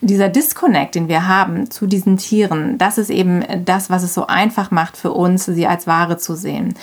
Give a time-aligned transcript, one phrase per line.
[0.00, 4.26] dieser Disconnect, den wir haben zu diesen Tieren, das ist eben das, was es so
[4.26, 6.74] einfach macht für uns, sie als Ware zu sehen.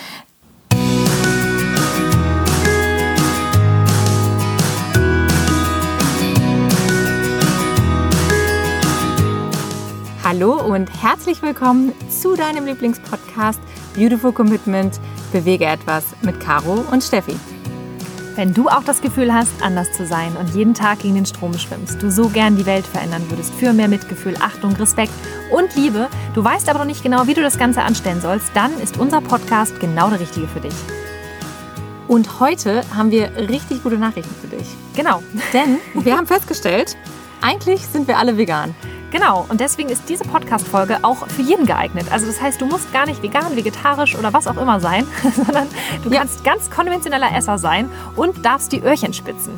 [10.22, 13.60] Hallo und herzlich willkommen zu deinem Lieblingspodcast
[13.96, 15.00] Beautiful Commitment
[15.32, 17.34] Bewege etwas mit Caro und Steffi.
[18.38, 21.58] Wenn du auch das Gefühl hast, anders zu sein und jeden Tag gegen den Strom
[21.58, 25.12] schwimmst, du so gern die Welt verändern würdest für mehr Mitgefühl, Achtung, Respekt
[25.50, 28.78] und Liebe, du weißt aber noch nicht genau, wie du das Ganze anstellen sollst, dann
[28.78, 30.74] ist unser Podcast genau der richtige für dich.
[32.06, 34.68] Und heute haben wir richtig gute Nachrichten für dich.
[34.94, 35.20] Genau.
[35.52, 36.96] Denn wir haben festgestellt,
[37.40, 38.72] eigentlich sind wir alle vegan.
[39.10, 42.06] Genau, und deswegen ist diese Podcast-Folge auch für jeden geeignet.
[42.10, 45.66] Also das heißt, du musst gar nicht vegan, vegetarisch oder was auch immer sein, sondern
[46.04, 46.18] du ja.
[46.18, 49.52] kannst ganz konventioneller Esser sein und darfst die Öhrchen spitzen.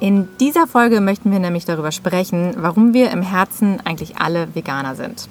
[0.00, 4.96] In dieser Folge möchten wir nämlich darüber sprechen, warum wir im Herzen eigentlich alle Veganer
[4.96, 5.28] sind.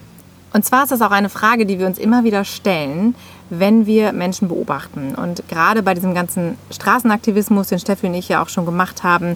[0.53, 3.15] Und zwar ist das auch eine Frage, die wir uns immer wieder stellen,
[3.52, 5.13] wenn wir Menschen beobachten.
[5.13, 9.35] Und gerade bei diesem ganzen Straßenaktivismus, den Steffi und ich ja auch schon gemacht haben,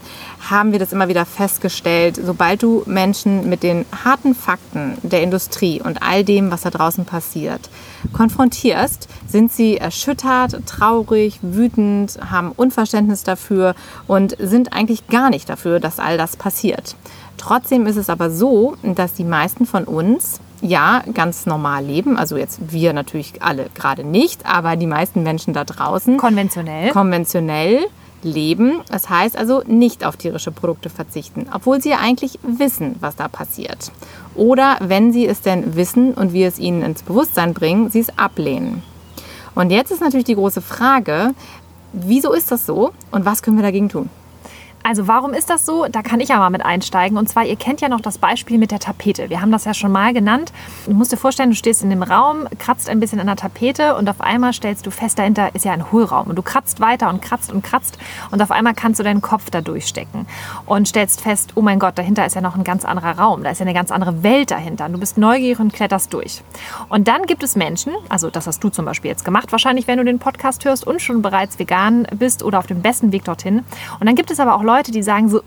[0.49, 2.19] haben wir das immer wieder festgestellt.
[2.23, 7.03] Sobald du Menschen mit den harten Fakten der Industrie und all dem, was da draußen
[7.03, 7.69] passiert,
[8.13, 13.75] konfrontierst, sind sie erschüttert, traurig, wütend, haben Unverständnis dafür
[14.07, 16.95] und sind eigentlich gar nicht dafür, dass all das passiert.
[17.37, 22.17] Trotzdem ist es aber so, dass die meisten von uns ja ganz normal leben.
[22.17, 26.17] Also jetzt wir natürlich alle gerade nicht, aber die meisten Menschen da draußen.
[26.17, 26.91] Konventionell.
[26.91, 27.85] Konventionell
[28.23, 28.81] leben.
[28.89, 33.27] Das heißt also nicht auf tierische Produkte verzichten, obwohl sie ja eigentlich wissen, was da
[33.27, 33.91] passiert.
[34.35, 38.17] Oder wenn sie es denn wissen und wir es ihnen ins Bewusstsein bringen, sie es
[38.17, 38.83] ablehnen.
[39.53, 41.33] Und jetzt ist natürlich die große Frage,
[41.93, 44.09] wieso ist das so und was können wir dagegen tun?
[44.87, 45.87] Also warum ist das so?
[45.89, 47.17] Da kann ich ja mal mit einsteigen.
[47.17, 49.31] Und zwar, ihr kennt ja noch das Beispiel mit der Tapete.
[49.31, 50.53] Wir haben das ja schon mal genannt.
[50.85, 53.95] Du musst dir vorstellen, du stehst in dem Raum, kratzt ein bisschen an der Tapete
[53.95, 56.27] und auf einmal stellst du fest, dahinter ist ja ein Hohlraum.
[56.27, 57.97] Und du kratzt weiter und kratzt und kratzt
[58.29, 60.27] und auf einmal kannst du deinen Kopf da durchstecken
[60.67, 63.43] und stellst fest, oh mein Gott, dahinter ist ja noch ein ganz anderer Raum.
[63.43, 64.85] Da ist ja eine ganz andere Welt dahinter.
[64.85, 66.43] Und du bist neugierig und kletterst durch.
[66.89, 69.97] Und dann gibt es Menschen, also das hast du zum Beispiel jetzt gemacht, wahrscheinlich, wenn
[69.97, 73.63] du den Podcast hörst und schon bereits vegan bist oder auf dem besten Weg dorthin.
[73.99, 75.41] Und dann gibt es aber auch Leute, Leute, die sagen so,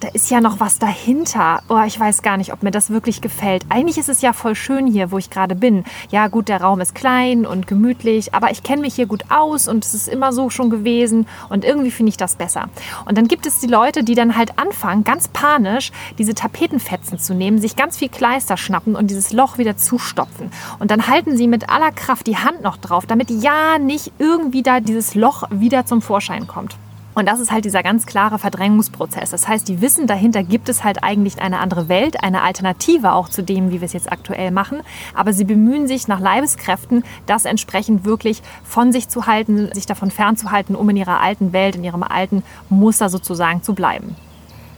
[0.00, 1.62] da ist ja noch was dahinter.
[1.68, 3.64] Oh, ich weiß gar nicht, ob mir das wirklich gefällt.
[3.68, 5.84] Eigentlich ist es ja voll schön hier, wo ich gerade bin.
[6.10, 9.68] Ja, gut, der Raum ist klein und gemütlich, aber ich kenne mich hier gut aus
[9.68, 12.68] und es ist immer so schon gewesen und irgendwie finde ich das besser.
[13.04, 17.32] Und dann gibt es die Leute, die dann halt anfangen, ganz panisch diese Tapetenfetzen zu
[17.32, 20.50] nehmen, sich ganz viel Kleister schnappen und dieses Loch wieder zustopfen.
[20.80, 24.64] Und dann halten sie mit aller Kraft die Hand noch drauf, damit ja nicht irgendwie
[24.64, 26.76] da dieses Loch wieder zum Vorschein kommt.
[27.14, 29.30] Und das ist halt dieser ganz klare Verdrängungsprozess.
[29.30, 33.28] Das heißt, die wissen, dahinter gibt es halt eigentlich eine andere Welt, eine Alternative auch
[33.28, 34.80] zu dem, wie wir es jetzt aktuell machen.
[35.14, 40.10] Aber sie bemühen sich nach Leibeskräften, das entsprechend wirklich von sich zu halten, sich davon
[40.10, 44.16] fernzuhalten, um in ihrer alten Welt, in ihrem alten Muster sozusagen zu bleiben.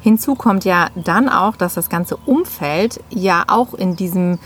[0.03, 4.39] Hinzu kommt ja dann auch, dass das ganze Umfeld ja auch in diesem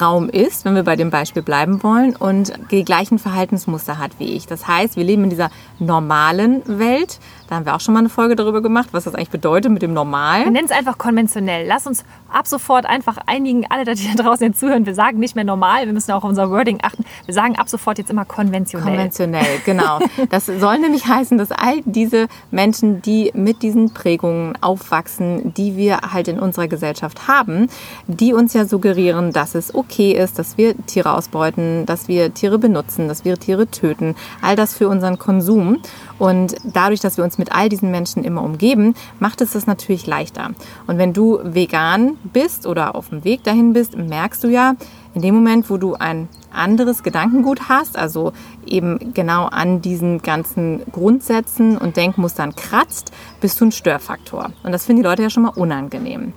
[0.00, 4.32] Raum ist, wenn wir bei dem Beispiel bleiben wollen, und die gleichen Verhaltensmuster hat wie
[4.34, 4.46] ich.
[4.46, 7.18] Das heißt, wir leben in dieser normalen Welt.
[7.48, 9.80] Da haben wir auch schon mal eine Folge darüber gemacht, was das eigentlich bedeutet mit
[9.80, 10.44] dem Normal.
[10.44, 11.66] Wir nennen es einfach konventionell.
[11.66, 15.44] Lass uns ab sofort einfach einigen, alle, die da draußen zuhören, wir sagen nicht mehr
[15.44, 17.04] normal, wir müssen auch auf unser Wording achten.
[17.24, 18.86] Wir sagen ab sofort jetzt immer konventionell.
[18.86, 19.98] Konventionell, genau.
[20.28, 26.00] Das soll nämlich heißen, dass all diese Menschen, die mit diesen Prägungen aufwachsen, die wir
[26.12, 27.68] halt in unserer Gesellschaft haben,
[28.06, 32.58] die uns ja suggerieren, dass es okay ist, dass wir Tiere ausbeuten, dass wir Tiere
[32.58, 34.16] benutzen, dass wir Tiere töten.
[34.42, 35.78] All das für unseren Konsum.
[36.18, 40.06] Und dadurch, dass wir uns mit all diesen Menschen immer umgeben, macht es das natürlich
[40.06, 40.50] leichter.
[40.86, 44.74] Und wenn du vegan bist oder auf dem Weg dahin bist, merkst du ja,
[45.14, 48.32] in dem Moment, wo du ein anderes Gedankengut hast, also
[48.66, 54.50] eben genau an diesen ganzen Grundsätzen und Denkmustern kratzt, bist du ein Störfaktor.
[54.62, 56.32] Und das finden die Leute ja schon mal unangenehm.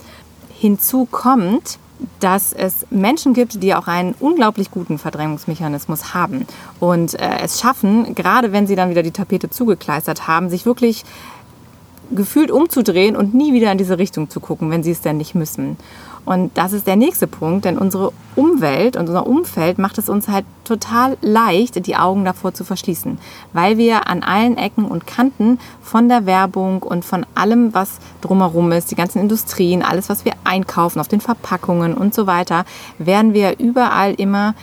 [0.57, 1.79] Hinzu kommt,
[2.19, 6.45] dass es Menschen gibt, die auch einen unglaublich guten Verdrängungsmechanismus haben
[6.79, 11.05] und äh, es schaffen, gerade wenn sie dann wieder die Tapete zugekleistert haben, sich wirklich
[12.11, 15.35] gefühlt umzudrehen und nie wieder in diese Richtung zu gucken, wenn sie es denn nicht
[15.35, 15.77] müssen.
[16.25, 20.27] Und das ist der nächste Punkt, denn unsere Umwelt und unser Umfeld macht es uns
[20.27, 23.17] halt total leicht, die Augen davor zu verschließen,
[23.53, 28.71] weil wir an allen Ecken und Kanten von der Werbung und von allem, was drumherum
[28.71, 32.65] ist, die ganzen Industrien, alles, was wir einkaufen, auf den Verpackungen und so weiter,
[32.97, 34.53] werden wir überall immer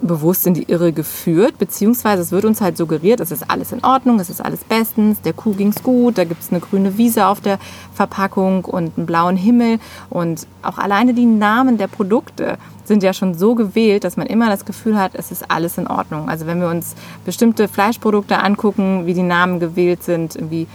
[0.00, 3.82] bewusst in die Irre geführt, beziehungsweise es wird uns halt suggeriert, es ist alles in
[3.84, 7.40] Ordnung, es ist alles bestens, der Kuh ging's gut, da gibt's eine grüne Wiese auf
[7.40, 7.58] der
[7.94, 9.78] Verpackung und einen blauen Himmel
[10.10, 14.50] und auch alleine die Namen der Produkte sind ja schon so gewählt, dass man immer
[14.50, 16.28] das Gefühl hat, es ist alles in Ordnung.
[16.28, 16.94] Also wenn wir uns
[17.24, 20.66] bestimmte Fleischprodukte angucken, wie die Namen gewählt sind, wie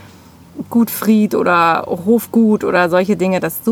[0.69, 3.63] Gutfried oder Hofgut oder solche Dinge, das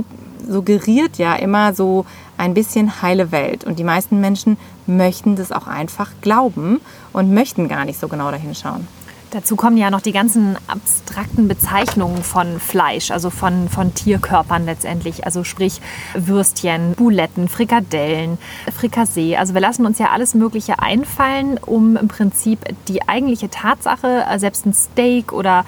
[0.48, 2.06] suggeriert ja immer so
[2.38, 3.64] ein bisschen heile Welt.
[3.64, 6.80] Und die meisten Menschen möchten das auch einfach glauben
[7.14, 8.88] und möchten gar nicht so genau dahin schauen.
[9.32, 15.26] Dazu kommen ja noch die ganzen abstrakten Bezeichnungen von Fleisch, also von, von Tierkörpern letztendlich.
[15.26, 15.82] Also sprich
[16.14, 18.38] Würstchen, Buletten, Frikadellen,
[18.74, 19.36] Frikassee.
[19.36, 24.66] Also wir lassen uns ja alles Mögliche einfallen, um im Prinzip die eigentliche Tatsache, selbst
[24.66, 25.66] ein Steak oder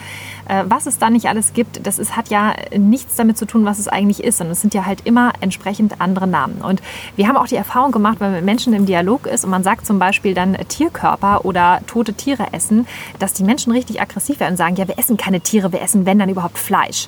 [0.48, 3.66] äh, was es da nicht alles gibt, das ist, hat ja nichts damit zu tun,
[3.66, 4.40] was es eigentlich ist.
[4.40, 6.62] Und es sind ja halt immer entsprechend andere Namen.
[6.62, 6.82] Und
[7.18, 9.64] wir haben auch die Erfahrung gemacht, wenn man mit Menschen im Dialog ist und man
[9.64, 12.88] sagt zum Beispiel dann Tierkörper oder tote Tiere essen,
[13.20, 16.06] dass die Menschen richtig aggressiv werden und sagen, ja, wir essen keine Tiere, wir essen,
[16.06, 17.08] wenn dann überhaupt Fleisch.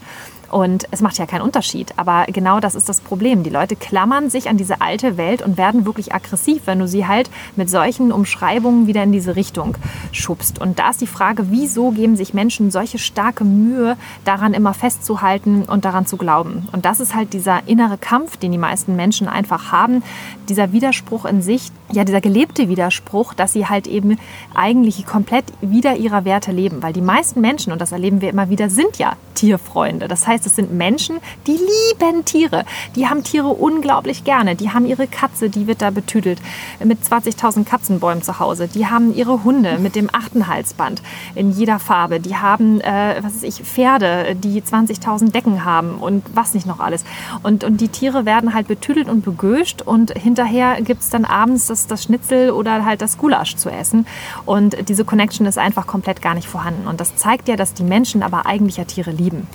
[0.52, 1.94] Und es macht ja keinen Unterschied.
[1.96, 3.44] Aber genau das ist das Problem.
[3.44, 7.08] Die Leute klammern sich an diese alte Welt und werden wirklich aggressiv, wenn du sie
[7.08, 9.78] halt mit solchen Umschreibungen wieder in diese Richtung
[10.12, 10.60] schubst.
[10.60, 13.96] Und da ist die Frage, wieso geben sich Menschen solche starke Mühe,
[14.26, 16.68] daran immer festzuhalten und daran zu glauben?
[16.74, 20.04] Und das ist halt dieser innere Kampf, den die meisten Menschen einfach haben.
[20.50, 24.18] Dieser Widerspruch in sich, ja, dieser gelebte Widerspruch, dass sie halt eben
[24.54, 26.84] eigentlich komplett wieder ihrer Werte leben.
[26.84, 30.08] Weil die meisten Menschen, und das erleben wir immer wieder, sind ja Tierfreunde.
[30.08, 31.18] Das heißt, es sind Menschen,
[31.48, 32.66] die lieben Tiere.
[32.96, 34.56] Die haben Tiere unglaublich gerne.
[34.56, 36.40] Die haben ihre Katze, die wird da betüdelt
[36.84, 38.68] mit 20.000 Katzenbäumen zu Hause.
[38.68, 41.02] Die haben ihre Hunde mit dem achten Halsband
[41.36, 42.20] in jeder Farbe.
[42.20, 46.80] Die haben, äh, was weiß ich, Pferde, die 20.000 Decken haben und was nicht noch
[46.80, 47.04] alles.
[47.44, 51.68] Und, und die Tiere werden halt betüdelt und begöscht und hinterher gibt es dann abends
[51.68, 54.06] das, das Schnitzel oder halt das Gulasch zu essen.
[54.46, 56.88] Und diese Connection ist einfach komplett gar nicht vorhanden.
[56.88, 59.48] Und das zeigt ja, dass die Menschen aber eigentlich ja Tiere lieben.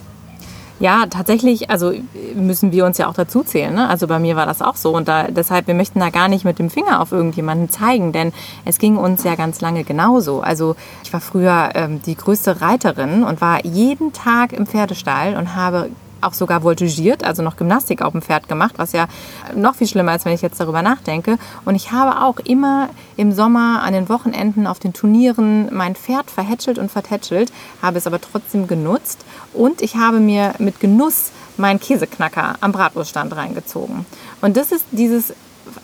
[0.79, 1.93] Ja, tatsächlich, also
[2.35, 3.75] müssen wir uns ja auch dazu zählen.
[3.75, 3.89] Ne?
[3.89, 4.95] Also bei mir war das auch so.
[4.95, 8.33] Und da, deshalb, wir möchten da gar nicht mit dem Finger auf irgendjemanden zeigen, denn
[8.67, 10.43] es ging uns ja ganz lange genauso.
[10.43, 15.55] Also ich war früher ähm, die größte Reiterin und war jeden Tag im Pferdestall und
[15.55, 15.89] habe
[16.21, 19.07] auch sogar voltigiert, also noch Gymnastik auf dem Pferd gemacht, was ja
[19.55, 21.39] noch viel schlimmer ist, wenn ich jetzt darüber nachdenke.
[21.65, 26.31] Und ich habe auch immer im Sommer an den Wochenenden auf den Turnieren mein Pferd
[26.31, 27.53] verhätschelt und vertätschelt,
[27.83, 29.25] habe es aber trotzdem genutzt.
[29.53, 34.05] Und ich habe mir mit Genuss meinen Käseknacker am Bratwurststand reingezogen.
[34.41, 35.33] Und das ist dieses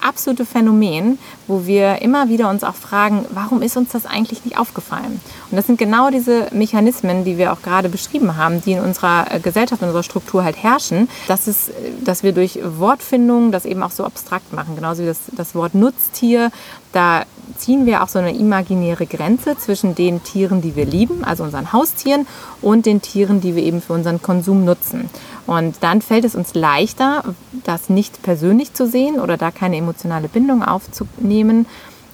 [0.01, 4.59] absolute Phänomen, wo wir immer wieder uns auch fragen, warum ist uns das eigentlich nicht
[4.59, 5.21] aufgefallen?
[5.51, 9.33] Und das sind genau diese Mechanismen, die wir auch gerade beschrieben haben, die in unserer
[9.33, 11.71] äh, Gesellschaft, in unserer Struktur halt herrschen, dass, es,
[12.05, 14.77] dass wir durch Wortfindung das eben auch so abstrakt machen.
[14.77, 16.51] Genauso wie das, das Wort Nutztier,
[16.93, 17.25] da
[17.57, 21.73] ziehen wir auch so eine imaginäre Grenze zwischen den Tieren, die wir lieben, also unseren
[21.73, 22.27] Haustieren,
[22.61, 25.11] und den Tieren, die wir eben für unseren Konsum nutzen.
[25.47, 27.25] Und dann fällt es uns leichter,
[27.65, 31.67] das nicht persönlich zu sehen oder da keine emotionale Bindung aufzunehmen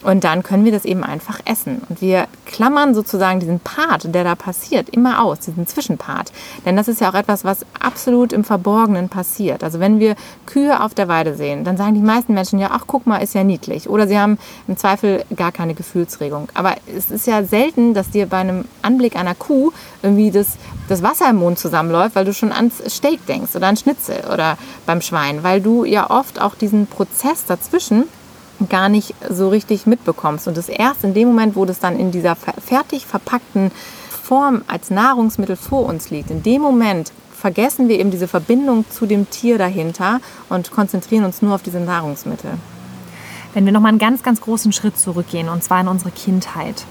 [0.03, 1.81] und dann können wir das eben einfach essen.
[1.89, 6.31] Und wir klammern sozusagen diesen Part, der da passiert, immer aus, diesen Zwischenpart.
[6.65, 9.63] Denn das ist ja auch etwas, was absolut im Verborgenen passiert.
[9.63, 10.15] Also wenn wir
[10.45, 13.35] Kühe auf der Weide sehen, dann sagen die meisten Menschen ja, ach guck mal, ist
[13.35, 13.89] ja niedlich.
[13.89, 14.37] Oder sie haben
[14.67, 16.47] im Zweifel gar keine Gefühlsregung.
[16.53, 20.57] Aber es ist ja selten, dass dir bei einem Anblick einer Kuh irgendwie das,
[20.87, 24.57] das Wasser im Mund zusammenläuft, weil du schon ans Steak denkst oder an Schnitzel oder
[24.85, 25.43] beim Schwein.
[25.43, 28.05] Weil du ja oft auch diesen Prozess dazwischen
[28.67, 30.47] gar nicht so richtig mitbekommst.
[30.47, 33.71] Und das erst in dem Moment, wo das dann in dieser fertig verpackten
[34.09, 39.05] Form als Nahrungsmittel vor uns liegt, in dem Moment vergessen wir eben diese Verbindung zu
[39.05, 42.51] dem Tier dahinter und konzentrieren uns nur auf diese Nahrungsmittel.
[43.53, 46.83] Wenn wir noch mal einen ganz, ganz großen Schritt zurückgehen, und zwar in unsere Kindheit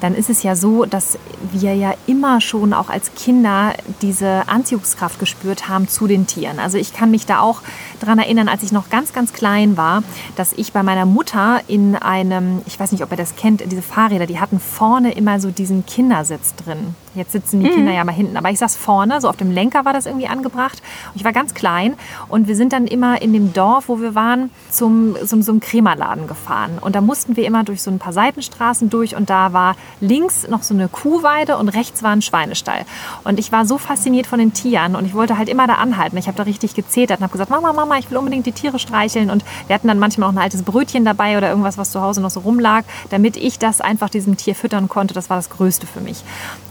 [0.00, 1.18] dann ist es ja so, dass
[1.52, 6.58] wir ja immer schon auch als Kinder diese Anziehungskraft gespürt haben zu den Tieren.
[6.58, 7.62] Also ich kann mich da auch
[8.00, 10.02] daran erinnern, als ich noch ganz, ganz klein war,
[10.36, 13.82] dass ich bei meiner Mutter in einem, ich weiß nicht, ob ihr das kennt, diese
[13.82, 16.94] Fahrräder, die hatten vorne immer so diesen Kindersitz drin.
[17.16, 17.74] Jetzt sitzen die mhm.
[17.74, 20.28] Kinder ja mal hinten, aber ich saß vorne, so auf dem Lenker war das irgendwie
[20.28, 20.82] angebracht.
[21.14, 21.94] Ich war ganz klein
[22.28, 25.60] und wir sind dann immer in dem Dorf, wo wir waren, zum, zum so einem
[25.60, 26.78] Krämerladen gefahren.
[26.80, 30.46] Und da mussten wir immer durch so ein paar Seitenstraßen durch und da war links
[30.48, 32.84] noch so eine Kuhweide und rechts war ein Schweinestall.
[33.24, 36.16] Und ich war so fasziniert von den Tieren und ich wollte halt immer da anhalten.
[36.16, 38.78] Ich habe da richtig gezetert und habe gesagt, Mama, Mama, ich will unbedingt die Tiere
[38.78, 39.30] streicheln.
[39.30, 42.20] Und wir hatten dann manchmal auch ein altes Brötchen dabei oder irgendwas, was zu Hause
[42.20, 45.14] noch so rumlag, damit ich das einfach diesem Tier füttern konnte.
[45.14, 46.22] Das war das Größte für mich.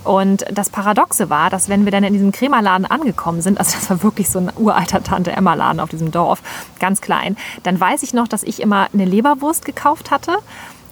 [0.03, 3.89] Und das Paradoxe war, dass wenn wir dann in diesem Krämerladen angekommen sind, also das
[3.89, 6.41] war wirklich so ein uralter Tante-Emma-Laden auf diesem Dorf,
[6.79, 10.37] ganz klein, dann weiß ich noch, dass ich immer eine Leberwurst gekauft hatte.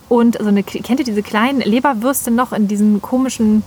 [0.09, 3.63] Und so eine, kennt ihr diese kleinen Leberwürste noch in diesen komischen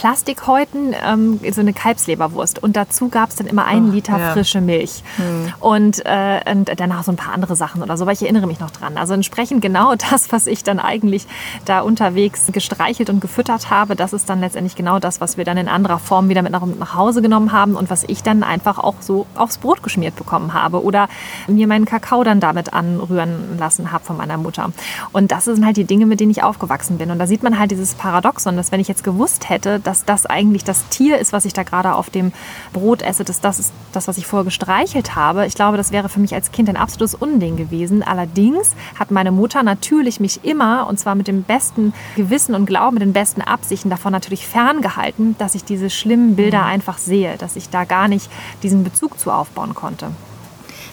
[0.00, 2.62] Plastikhäuten ähm, so eine Kalbsleberwurst.
[2.62, 4.32] Und dazu gab es dann immer einen oh, Liter ja.
[4.32, 5.02] frische Milch.
[5.16, 5.52] Hm.
[5.60, 8.60] Und, äh, und danach so ein paar andere Sachen oder so, weil ich erinnere mich
[8.60, 8.96] noch dran.
[8.96, 11.26] Also entsprechend genau das, was ich dann eigentlich
[11.66, 15.58] da unterwegs gestreichelt und gefüttert habe, das ist dann letztendlich genau das, was wir dann
[15.58, 18.78] in anderer Form wieder mit nach, nach Hause genommen haben und was ich dann einfach
[18.78, 21.10] auch so aufs Brot geschmiert bekommen habe oder
[21.46, 24.72] mir meinen Kakao dann damit anrühren lassen habe von meiner Mutter.
[25.12, 27.10] Und das sind halt die Dinge, mit denen ich aufgewachsen bin.
[27.10, 30.24] Und da sieht man halt dieses Paradoxon, dass wenn ich jetzt gewusst hätte, dass das
[30.24, 32.30] eigentlich das Tier ist, was ich da gerade auf dem
[32.72, 35.46] Brot esse, dass das ist das, was ich vorher gestreichelt habe.
[35.46, 38.04] Ich glaube, das wäre für mich als Kind ein absolutes Unding gewesen.
[38.04, 42.94] Allerdings hat meine Mutter natürlich mich immer, und zwar mit dem besten Gewissen und Glauben,
[42.94, 46.66] mit den besten Absichten davon natürlich ferngehalten, dass ich diese schlimmen Bilder mhm.
[46.66, 48.30] einfach sehe, dass ich da gar nicht
[48.62, 50.12] diesen Bezug zu aufbauen konnte.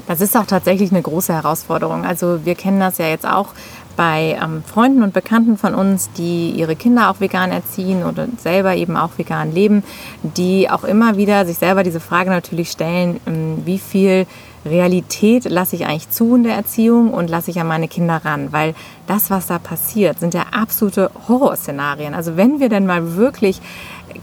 [0.07, 2.05] Das ist auch tatsächlich eine große Herausforderung.
[2.05, 3.49] Also wir kennen das ja jetzt auch
[3.97, 8.75] bei ähm, Freunden und Bekannten von uns, die ihre Kinder auch vegan erziehen oder selber
[8.75, 9.83] eben auch vegan leben,
[10.23, 14.25] die auch immer wieder sich selber diese Frage natürlich stellen, ähm, wie viel
[14.65, 18.51] Realität lasse ich eigentlich zu in der Erziehung und lasse ich an meine Kinder ran,
[18.51, 18.75] weil
[19.07, 22.13] das, was da passiert, sind ja absolute Horrorszenarien.
[22.13, 23.61] Also wenn wir denn mal wirklich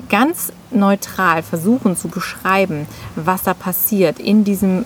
[0.08, 4.84] ganz neutral versuchen zu beschreiben, was da passiert in diesem,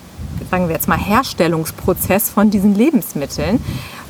[0.51, 3.61] sagen wir jetzt mal, Herstellungsprozess von diesen Lebensmitteln,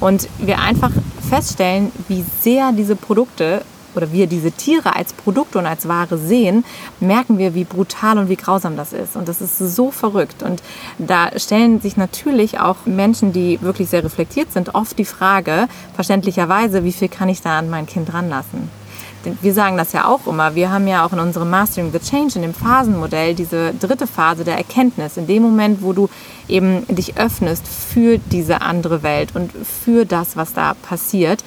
[0.00, 0.92] und wir einfach
[1.28, 3.62] feststellen, wie sehr diese Produkte
[3.94, 6.64] oder wir diese Tiere als Produkte und als Ware sehen,
[7.00, 9.16] merken wir, wie brutal und wie grausam das ist.
[9.16, 10.42] Und das ist so verrückt.
[10.42, 10.62] Und
[10.98, 16.84] da stellen sich natürlich auch Menschen, die wirklich sehr reflektiert sind, oft die Frage, verständlicherweise,
[16.84, 18.70] wie viel kann ich da an mein Kind ranlassen?
[19.24, 22.36] Wir sagen das ja auch immer, wir haben ja auch in unserem Mastering the Change,
[22.36, 25.16] in dem Phasenmodell, diese dritte Phase der Erkenntnis.
[25.16, 26.08] In dem Moment, wo du
[26.48, 31.42] eben dich öffnest für diese andere Welt und für das, was da passiert,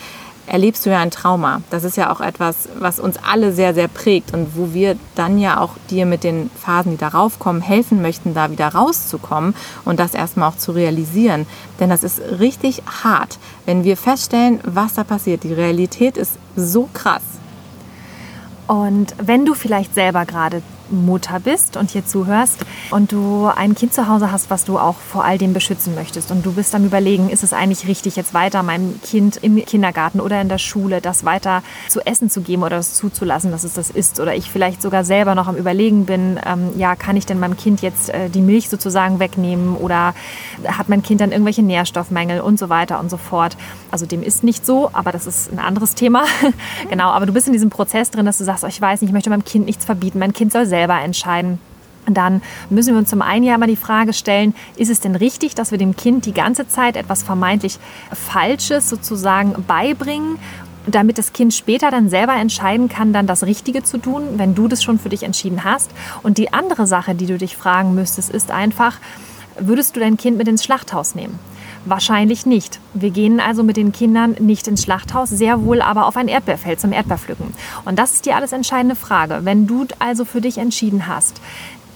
[0.48, 1.62] erlebst du ja ein Trauma.
[1.70, 5.38] Das ist ja auch etwas, was uns alle sehr, sehr prägt und wo wir dann
[5.38, 10.00] ja auch dir mit den Phasen, die darauf kommen, helfen möchten, da wieder rauszukommen und
[10.00, 11.46] das erstmal auch zu realisieren.
[11.80, 15.44] Denn das ist richtig hart, wenn wir feststellen, was da passiert.
[15.44, 17.24] Die Realität ist so krass.
[18.72, 23.94] Und wenn du vielleicht selber gerade Mutter bist und hier zuhörst und du ein Kind
[23.94, 26.86] zu Hause hast, was du auch vor all dem beschützen möchtest und du bist am
[26.86, 31.02] Überlegen, ist es eigentlich richtig, jetzt weiter meinem Kind im Kindergarten oder in der Schule
[31.02, 34.52] das weiter zu essen zu geben oder das zuzulassen, dass es das isst oder ich
[34.52, 38.10] vielleicht sogar selber noch am Überlegen bin, ähm, ja, kann ich denn meinem Kind jetzt
[38.10, 40.14] äh, die Milch sozusagen wegnehmen oder
[40.66, 43.58] hat mein Kind dann irgendwelche Nährstoffmängel und so weiter und so fort.
[43.92, 46.24] Also dem ist nicht so, aber das ist ein anderes Thema.
[46.90, 49.10] genau, aber du bist in diesem Prozess drin, dass du sagst, oh, ich weiß nicht,
[49.10, 51.60] ich möchte meinem Kind nichts verbieten, mein Kind soll selber selber entscheiden.
[52.08, 55.54] Dann müssen wir uns zum einen ja immer die Frage stellen, ist es denn richtig,
[55.54, 57.78] dass wir dem Kind die ganze Zeit etwas vermeintlich
[58.12, 60.40] Falsches sozusagen beibringen
[60.88, 64.68] damit das Kind später dann selber entscheiden kann, dann das Richtige zu tun, wenn du
[64.68, 65.92] das schon für dich entschieden hast.
[66.24, 68.98] Und die andere Sache, die du dich fragen müsstest, ist einfach,
[69.60, 71.38] würdest du dein Kind mit ins Schlachthaus nehmen?
[71.86, 72.80] Wahrscheinlich nicht.
[72.94, 76.80] Wir gehen also mit den Kindern nicht ins Schlachthaus, sehr wohl aber auf ein Erdbeerfeld
[76.80, 77.48] zum Erdbeerpflücken.
[77.86, 79.40] Und das ist die alles entscheidende Frage.
[79.44, 81.42] Wenn du also für dich entschieden hast,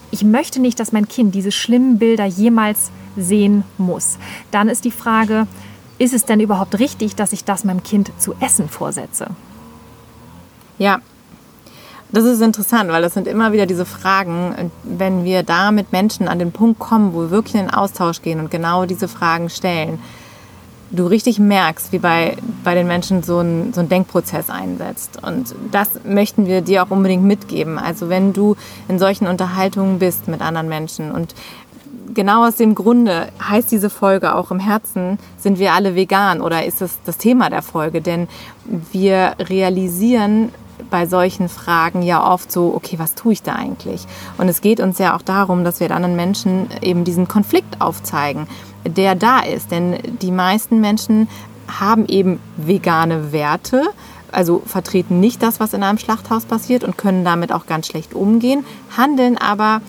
[0.09, 4.17] ich möchte nicht, dass mein Kind diese schlimmen Bilder jemals sehen muss,
[4.49, 5.47] dann ist die Frage,
[5.97, 9.27] ist es denn überhaupt richtig, dass ich das meinem Kind zu essen vorsetze?
[10.77, 10.99] Ja,
[12.11, 16.27] das ist interessant, weil das sind immer wieder diese Fragen, wenn wir da mit Menschen
[16.27, 19.49] an den Punkt kommen, wo wir wirklich in den Austausch gehen und genau diese Fragen
[19.49, 19.99] stellen,
[20.91, 25.19] du richtig merkst, wie bei, bei den Menschen so ein, so ein Denkprozess einsetzt.
[25.21, 27.77] Und das möchten wir dir auch unbedingt mitgeben.
[27.77, 28.55] Also wenn du
[28.87, 31.33] in solchen Unterhaltungen bist mit anderen Menschen und
[32.13, 36.65] genau aus dem Grunde heißt diese Folge auch im Herzen, sind wir alle vegan oder
[36.65, 38.01] ist das das Thema der Folge?
[38.01, 38.27] Denn
[38.91, 40.51] wir realisieren,
[40.89, 44.05] bei solchen Fragen ja oft so, okay, was tue ich da eigentlich?
[44.37, 48.47] Und es geht uns ja auch darum, dass wir anderen Menschen eben diesen Konflikt aufzeigen,
[48.85, 49.71] der da ist.
[49.71, 51.27] Denn die meisten Menschen
[51.67, 53.83] haben eben vegane Werte,
[54.31, 58.13] also vertreten nicht das, was in einem Schlachthaus passiert und können damit auch ganz schlecht
[58.13, 58.65] umgehen,
[58.95, 59.81] handeln aber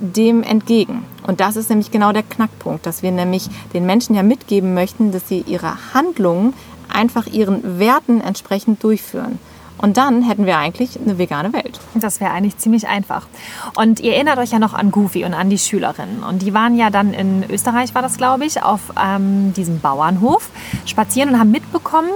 [0.00, 1.04] dem entgegen.
[1.26, 5.12] Und das ist nämlich genau der Knackpunkt, dass wir nämlich den Menschen ja mitgeben möchten,
[5.12, 6.54] dass sie ihre Handlungen
[6.92, 9.38] einfach ihren Werten entsprechend durchführen.
[9.82, 11.80] Und dann hätten wir eigentlich eine vegane Welt.
[11.94, 13.26] Das wäre eigentlich ziemlich einfach.
[13.74, 16.22] Und ihr erinnert euch ja noch an Goofy und an die Schülerinnen.
[16.22, 20.48] Und die waren ja dann in Österreich, war das glaube ich, auf ähm, diesem Bauernhof
[20.86, 22.10] spazieren und haben mitbekommen,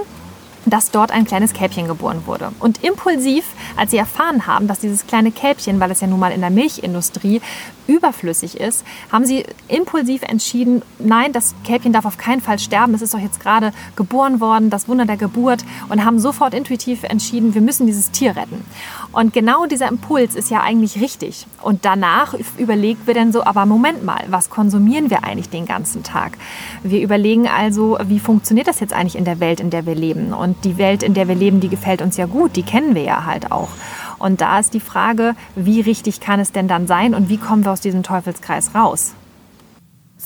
[0.65, 2.51] dass dort ein kleines Kälbchen geboren wurde.
[2.59, 3.45] Und impulsiv,
[3.75, 6.49] als sie erfahren haben, dass dieses kleine Kälbchen, weil es ja nun mal in der
[6.49, 7.41] Milchindustrie
[7.87, 13.01] überflüssig ist, haben sie impulsiv entschieden, nein, das Kälbchen darf auf keinen Fall sterben, es
[13.01, 17.53] ist doch jetzt gerade geboren worden, das Wunder der Geburt und haben sofort intuitiv entschieden,
[17.53, 18.65] wir müssen dieses Tier retten.
[19.11, 21.47] Und genau dieser Impuls ist ja eigentlich richtig.
[21.61, 26.03] Und danach überlegen wir dann so, aber Moment mal, was konsumieren wir eigentlich den ganzen
[26.03, 26.37] Tag?
[26.83, 30.33] Wir überlegen also, wie funktioniert das jetzt eigentlich in der Welt, in der wir leben?
[30.33, 33.03] Und die Welt, in der wir leben, die gefällt uns ja gut, die kennen wir
[33.03, 33.69] ja halt auch.
[34.19, 37.65] Und da ist die Frage, wie richtig kann es denn dann sein und wie kommen
[37.65, 39.13] wir aus diesem Teufelskreis raus?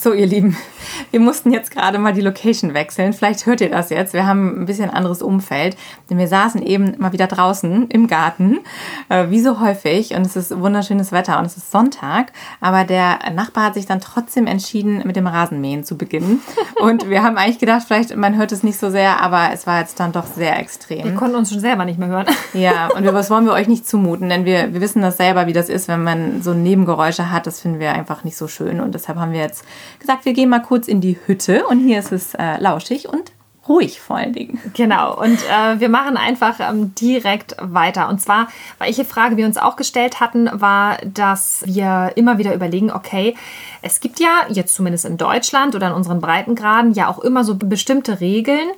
[0.04, 0.58] So, ihr Lieben,
[1.12, 3.14] wir mussten jetzt gerade mal die Location wechseln.
[3.14, 4.14] Vielleicht hört ihr das jetzt.
[4.14, 5.78] Wir haben ein bisschen anderes Umfeld,
[6.10, 8.62] denn wir saßen eben mal wieder draußen im Garten,
[9.10, 10.16] äh, wie so häufig.
[10.16, 12.32] Und es ist wunderschönes Wetter und es ist Sonntag.
[12.62, 16.42] Aber der Nachbar hat sich dann trotzdem entschieden, mit dem Rasenmähen zu beginnen.
[16.82, 19.82] Und wir haben eigentlich gedacht, vielleicht man hört es nicht so sehr, aber es war
[19.82, 21.04] jetzt dann doch sehr extrem.
[21.04, 22.26] Wir konnten uns schon selber nicht mehr hören.
[22.54, 25.54] Ja, und das wollen wir euch nicht zumuten, denn wir, wir wissen das selber, wie
[25.54, 27.46] das ist, wenn man so Nebengeräusche hat.
[27.46, 28.82] Das finden wir einfach nicht so schön.
[28.82, 29.64] Und deshalb haben wir jetzt
[30.00, 33.32] gesagt, wir gehen mal kurz in die Hütte und hier ist es äh, lauschig und
[33.68, 34.60] ruhig vor allen Dingen.
[34.74, 38.10] Genau, und äh, wir machen einfach ähm, direkt weiter.
[38.10, 38.48] Und zwar,
[38.80, 43.36] welche Frage wir uns auch gestellt hatten, war, dass wir immer wieder überlegen, okay,
[43.82, 47.56] es gibt ja jetzt zumindest in Deutschland oder in unseren Breitengraden ja auch immer so
[47.56, 48.70] bestimmte Regeln,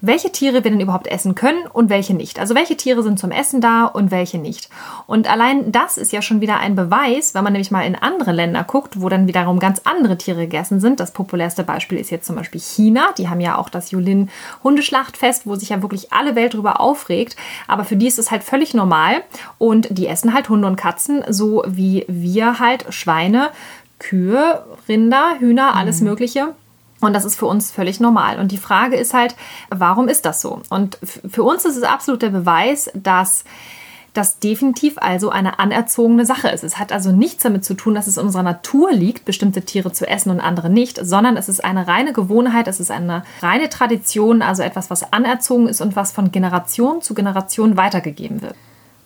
[0.00, 2.38] welche Tiere wir denn überhaupt essen können und welche nicht.
[2.38, 4.68] Also welche Tiere sind zum Essen da und welche nicht.
[5.06, 8.32] Und allein das ist ja schon wieder ein Beweis, wenn man nämlich mal in andere
[8.32, 11.00] Länder guckt, wo dann wiederum ganz andere Tiere gegessen sind.
[11.00, 13.10] Das populärste Beispiel ist jetzt zum Beispiel China.
[13.18, 14.30] Die haben ja auch das Yulin
[14.64, 17.36] Hundeschlachtfest, wo sich ja wirklich alle Welt drüber aufregt.
[17.66, 19.22] Aber für die ist es halt völlig normal
[19.58, 23.50] und die essen halt Hunde und Katzen, so wie wir halt Schweine,
[23.98, 26.08] Kühe, Rinder, Hühner, alles mhm.
[26.08, 26.54] Mögliche.
[27.00, 28.38] Und das ist für uns völlig normal.
[28.38, 29.36] Und die Frage ist halt,
[29.68, 30.62] warum ist das so?
[30.70, 30.98] Und
[31.28, 33.44] für uns ist es absolut der Beweis, dass
[34.16, 36.64] das definitiv also eine anerzogene Sache ist.
[36.64, 39.92] Es hat also nichts damit zu tun, dass es in unserer Natur liegt, bestimmte Tiere
[39.92, 43.68] zu essen und andere nicht, sondern es ist eine reine Gewohnheit, es ist eine reine
[43.68, 48.54] Tradition, also etwas, was anerzogen ist und was von Generation zu Generation weitergegeben wird.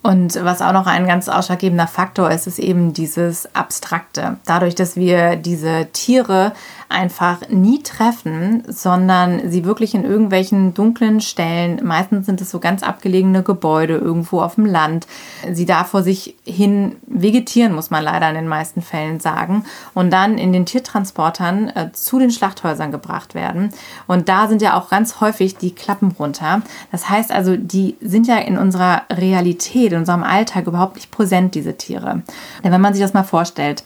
[0.02, 4.38] Und was auch noch ein ganz ausschlaggebender Faktor ist, ist eben dieses Abstrakte.
[4.46, 6.52] Dadurch, dass wir diese Tiere
[6.90, 12.82] einfach nie treffen, sondern sie wirklich in irgendwelchen dunklen Stellen, meistens sind es so ganz
[12.82, 15.06] abgelegene Gebäude irgendwo auf dem Land,
[15.50, 19.64] sie da vor sich hin vegetieren, muss man leider in den meisten Fällen sagen,
[19.94, 23.70] und dann in den Tiertransportern äh, zu den Schlachthäusern gebracht werden.
[24.06, 26.62] Und da sind ja auch ganz häufig die Klappen runter.
[26.90, 31.54] Das heißt also, die sind ja in unserer Realität, in unserem Alltag überhaupt nicht präsent,
[31.54, 32.22] diese Tiere.
[32.64, 33.84] Denn wenn man sich das mal vorstellt,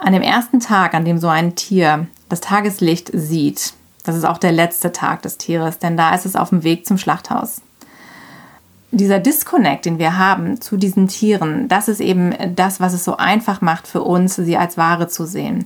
[0.00, 4.38] an dem ersten Tag, an dem so ein Tier das Tageslicht sieht, das ist auch
[4.38, 7.60] der letzte Tag des Tieres, denn da ist es auf dem Weg zum Schlachthaus.
[8.92, 13.16] Dieser Disconnect, den wir haben zu diesen Tieren, das ist eben das, was es so
[13.16, 15.64] einfach macht für uns, sie als Ware zu sehen.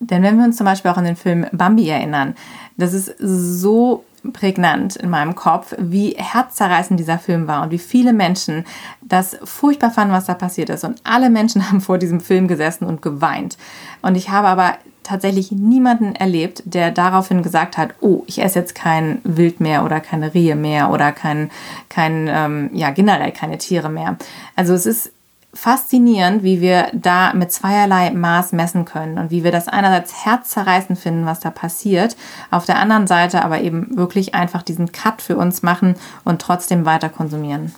[0.00, 2.34] Denn wenn wir uns zum Beispiel auch an den Film Bambi erinnern,
[2.76, 8.12] das ist so prägnant in meinem Kopf, wie herzzerreißend dieser Film war und wie viele
[8.12, 8.64] Menschen
[9.00, 10.84] das furchtbar fanden, was da passiert ist.
[10.84, 13.58] Und alle Menschen haben vor diesem Film gesessen und geweint.
[14.02, 14.74] Und ich habe aber
[15.08, 20.00] tatsächlich niemanden erlebt, der daraufhin gesagt hat, oh, ich esse jetzt kein Wild mehr oder
[20.00, 21.50] keine Rehe mehr oder kein,
[21.88, 24.18] kein ähm, ja, generell keine Tiere mehr.
[24.54, 25.12] Also es ist
[25.58, 30.96] faszinierend, wie wir da mit zweierlei Maß messen können und wie wir das einerseits herzzerreißend
[30.96, 32.16] finden, was da passiert,
[32.52, 36.86] auf der anderen Seite aber eben wirklich einfach diesen Cut für uns machen und trotzdem
[36.86, 37.74] weiter konsumieren.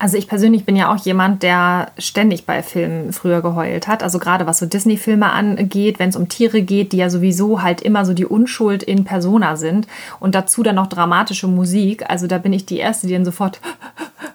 [0.00, 4.02] Also ich persönlich bin ja auch jemand, der ständig bei Filmen früher geheult hat.
[4.02, 7.82] Also gerade was so Disney-Filme angeht, wenn es um Tiere geht, die ja sowieso halt
[7.82, 9.86] immer so die Unschuld in Persona sind.
[10.18, 12.08] Und dazu dann noch dramatische Musik.
[12.08, 13.60] Also da bin ich die Erste, die dann sofort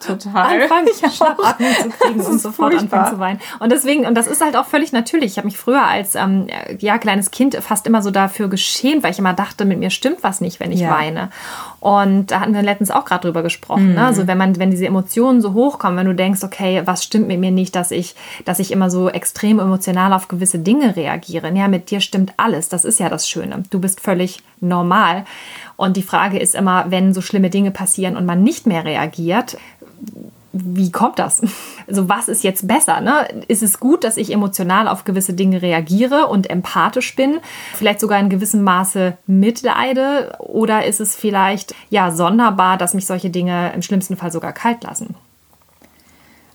[0.05, 2.99] total anfangen, Schnappatmung zu kriegen und sofort furchtbar.
[2.99, 3.39] anfangen zu weinen.
[3.59, 5.31] Und deswegen, und das ist halt auch völlig natürlich.
[5.31, 6.45] Ich habe mich früher als ähm,
[6.77, 10.19] ja, kleines Kind fast immer so dafür geschämt, weil ich immer dachte, mit mir stimmt
[10.21, 10.91] was nicht, wenn ich ja.
[10.91, 11.29] weine.
[11.85, 13.89] Und da hatten wir letztens auch gerade drüber gesprochen.
[13.89, 13.93] Mhm.
[13.93, 14.07] Ne?
[14.07, 17.39] Also wenn man, wenn diese Emotionen so hochkommen, wenn du denkst, okay, was stimmt mit
[17.39, 21.55] mir nicht, dass ich, dass ich immer so extrem emotional auf gewisse Dinge reagiere.
[21.55, 22.69] Ja, mit dir stimmt alles.
[22.69, 23.61] Das ist ja das Schöne.
[23.69, 25.25] Du bist völlig normal.
[25.75, 29.55] Und die Frage ist immer, wenn so schlimme Dinge passieren und man nicht mehr reagiert,
[30.57, 31.41] wie kommt das?
[31.87, 33.01] Also was ist jetzt besser?
[33.01, 33.43] Ne?
[33.47, 37.39] Ist es gut, dass ich emotional auf gewisse Dinge reagiere und empathisch bin,
[37.75, 40.35] vielleicht sogar in gewissem Maße mitleide?
[40.39, 44.83] Oder ist es vielleicht ja sonderbar, dass mich solche Dinge im schlimmsten Fall sogar kalt
[44.83, 45.13] lassen?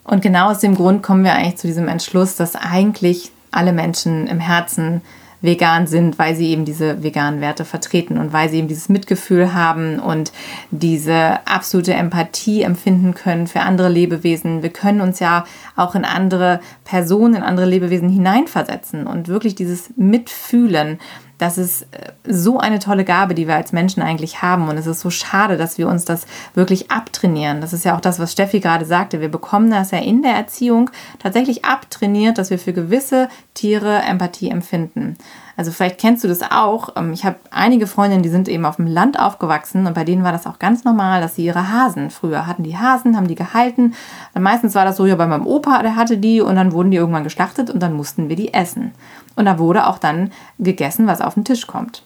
[0.02, 4.26] Und genau aus dem Grund kommen wir eigentlich zu diesem Entschluss, dass eigentlich alle Menschen
[4.26, 5.02] im Herzen
[5.42, 9.54] vegan sind, weil sie eben diese veganen Werte vertreten und weil sie eben dieses Mitgefühl
[9.54, 10.32] haben und
[10.70, 14.62] diese absolute Empathie empfinden können für andere Lebewesen.
[14.62, 15.44] Wir können uns ja
[15.76, 20.98] auch in andere Personen, in andere Lebewesen hineinversetzen und wirklich dieses Mitfühlen
[21.40, 24.68] das ist äh, so eine tolle Gabe, die wir als Menschen eigentlich haben.
[24.68, 27.60] Und es ist so schade, dass wir uns das wirklich abtrainieren.
[27.60, 29.20] Das ist ja auch das, was Steffi gerade sagte.
[29.20, 34.50] Wir bekommen das ja in der Erziehung tatsächlich abtrainiert, dass wir für gewisse Tiere Empathie
[34.50, 35.16] empfinden.
[35.60, 36.96] Also vielleicht kennst du das auch.
[36.96, 40.24] Ähm, ich habe einige Freundinnen, die sind eben auf dem Land aufgewachsen und bei denen
[40.24, 42.62] war das auch ganz normal, dass sie ihre Hasen früher hatten.
[42.62, 43.92] Die Hasen, haben die gehalten.
[44.32, 46.90] Und meistens war das so, ja, bei meinem Opa, der hatte die und dann wurden
[46.90, 48.92] die irgendwann geschlachtet und dann mussten wir die essen.
[49.36, 52.04] Und da wurde auch dann gegessen, was auf den Tisch kommt.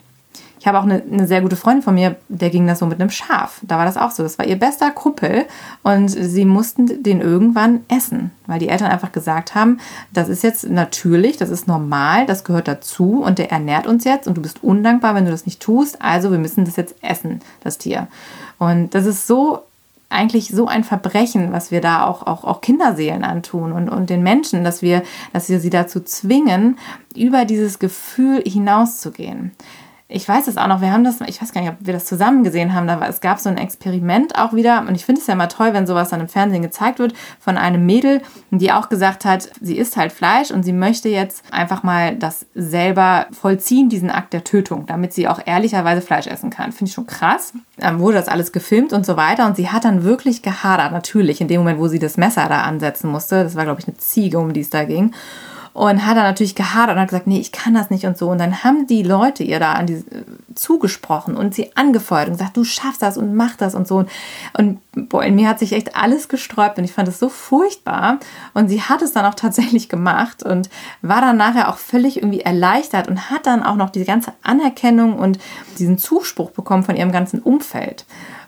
[0.64, 2.98] Ich habe auch eine, eine, sehr gute Freundin von mir, der ging das so mit
[2.98, 3.60] einem Schaf.
[3.60, 4.22] Da war das auch so.
[4.22, 5.44] Das war ihr bester Kuppel
[5.82, 9.78] und sie mussten den irgendwann essen, weil die Eltern einfach gesagt haben,
[10.14, 14.26] das ist jetzt natürlich, das ist normal, das gehört dazu und der ernährt uns jetzt
[14.26, 16.00] und du bist undankbar, wenn du das nicht tust.
[16.00, 18.06] Also wir müssen das jetzt essen, das Tier.
[18.58, 19.64] Und das ist so
[20.08, 24.22] eigentlich so ein Verbrechen, was wir da auch, auch, auch Kinderseelen antun und, und den
[24.22, 25.02] Menschen, dass wir,
[25.34, 26.78] dass wir sie dazu zwingen,
[27.14, 29.52] über dieses Gefühl hinauszugehen
[30.06, 32.04] ich weiß es auch noch, wir haben das, ich weiß gar nicht, ob wir das
[32.04, 35.26] zusammen gesehen haben, aber es gab so ein Experiment auch wieder und ich finde es
[35.26, 38.90] ja immer toll, wenn sowas dann im Fernsehen gezeigt wird von einem Mädel, die auch
[38.90, 43.88] gesagt hat, sie isst halt Fleisch und sie möchte jetzt einfach mal das selber vollziehen,
[43.88, 46.72] diesen Akt der Tötung, damit sie auch ehrlicherweise Fleisch essen kann.
[46.72, 47.54] Finde ich schon krass.
[47.78, 51.40] Dann wurde das alles gefilmt und so weiter und sie hat dann wirklich gehadert, natürlich,
[51.40, 53.42] in dem Moment, wo sie das Messer da ansetzen musste.
[53.42, 55.12] Das war, glaube ich, eine Ziege, um die es da ging
[55.74, 58.30] und hat dann natürlich gehadert und hat gesagt, nee, ich kann das nicht und so.
[58.30, 62.34] Und dann haben die Leute ihr da an die, äh, zugesprochen und sie angefeuert und
[62.34, 64.04] gesagt, du schaffst das und mach das und so.
[64.56, 68.20] Und boah, in mir hat sich echt alles gesträubt und ich fand es so furchtbar.
[68.54, 70.70] Und sie hat es dann auch tatsächlich gemacht und
[71.02, 75.18] war dann nachher auch völlig irgendwie erleichtert und hat dann auch noch diese ganze Anerkennung
[75.18, 75.40] und
[75.80, 78.06] diesen Zuspruch bekommen von ihrem ganzen Umfeld.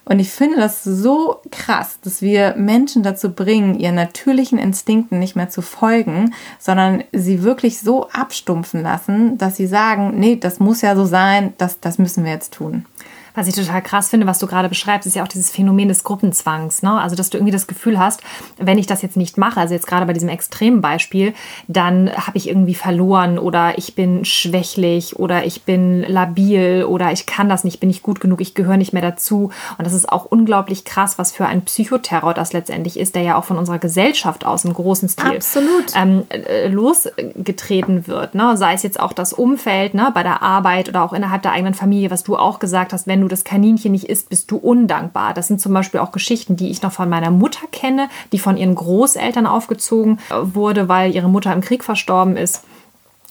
[0.09, 5.35] Und ich finde das so krass, dass wir Menschen dazu bringen, ihren natürlichen Instinkten nicht
[5.35, 10.81] mehr zu folgen, sondern sie wirklich so abstumpfen lassen, dass sie sagen, nee, das muss
[10.81, 12.87] ja so sein, das, das müssen wir jetzt tun.
[13.37, 16.05] Was ich total krass finde, was du gerade beschreibst, ist ja auch dieses Phänomen des
[16.05, 16.83] Gruppenzwangs.
[16.83, 16.91] Ne?
[17.01, 18.23] Also, dass du irgendwie das Gefühl hast,
[18.57, 21.35] wenn ich das jetzt nicht mache, also jetzt gerade bei diesem extremen Beispiel,
[21.69, 27.27] dann habe ich irgendwie verloren oder ich bin schwächlich oder ich bin labil oder ich
[27.27, 29.51] kann das nicht, bin nicht gut genug, ich gehöre nicht mehr dazu.
[29.77, 33.37] Und das ist auch unglaublich krass, was für ein Psychoterror das letztendlich ist, der ja
[33.37, 35.41] auch von unserer Gesellschaft aus im großen Stil
[35.95, 38.35] ähm, äh, losgetreten wird.
[38.35, 38.57] Ne?
[38.57, 40.11] Sei es jetzt auch das Umfeld ne?
[40.15, 43.21] bei der Arbeit oder auch innerhalb der eigenen Familie, was du auch gesagt hast, wenn
[43.21, 45.35] du du das Kaninchen nicht isst, bist du undankbar.
[45.35, 48.57] Das sind zum Beispiel auch Geschichten, die ich noch von meiner Mutter kenne, die von
[48.57, 52.63] ihren Großeltern aufgezogen wurde, weil ihre Mutter im Krieg verstorben ist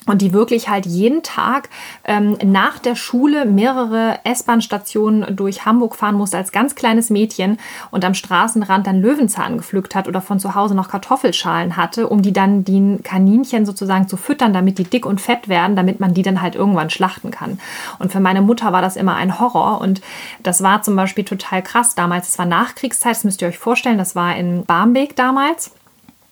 [0.06, 1.68] und die wirklich halt jeden Tag
[2.04, 7.58] ähm, nach der Schule mehrere S-Bahn-Stationen durch Hamburg fahren musste als ganz kleines Mädchen
[7.90, 12.22] und am Straßenrand dann Löwenzahn gepflückt hat oder von zu Hause noch Kartoffelschalen hatte, um
[12.22, 16.14] die dann den Kaninchen sozusagen zu füttern, damit die dick und fett werden, damit man
[16.14, 17.58] die dann halt irgendwann schlachten kann.
[17.98, 20.00] Und für meine Mutter war das immer ein Horror und
[20.42, 22.28] das war zum Beispiel total krass damals.
[22.28, 25.72] Es war Nachkriegszeit, das müsst ihr euch vorstellen, das war in Barmbek damals.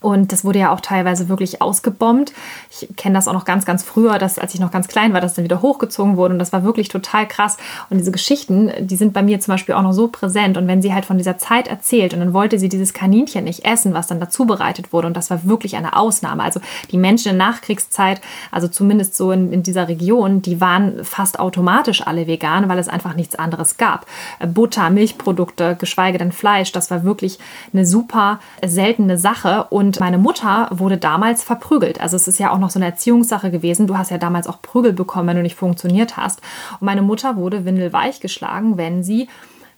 [0.05, 2.35] Und das wurde ja auch teilweise wirklich ausgebombt.
[2.71, 5.23] Ich kenne das auch noch ganz, ganz früher, dass als ich noch ganz klein war,
[5.23, 6.35] dass dann wieder hochgezogen wurde.
[6.35, 7.57] Und das war wirklich total krass.
[7.89, 10.59] Und diese Geschichten, die sind bei mir zum Beispiel auch noch so präsent.
[10.59, 13.65] Und wenn sie halt von dieser Zeit erzählt und dann wollte sie dieses Kaninchen nicht
[13.65, 15.07] essen, was dann dazu bereitet wurde.
[15.07, 16.43] Und das war wirklich eine Ausnahme.
[16.43, 21.41] Also die Menschen in Nachkriegszeit, also zumindest so in, in dieser Region, die waren fast
[21.41, 24.05] automatisch alle vegan, weil es einfach nichts anderes gab.
[24.47, 27.39] Butter, Milchprodukte, geschweige denn Fleisch, das war wirklich
[27.73, 29.65] eine super seltene Sache.
[29.71, 32.01] Und meine Mutter wurde damals verprügelt.
[32.01, 33.87] Also es ist ja auch noch so eine Erziehungssache gewesen.
[33.87, 36.41] Du hast ja damals auch Prügel bekommen, wenn du nicht funktioniert hast.
[36.81, 39.29] Und meine Mutter wurde windelweich geschlagen, wenn sie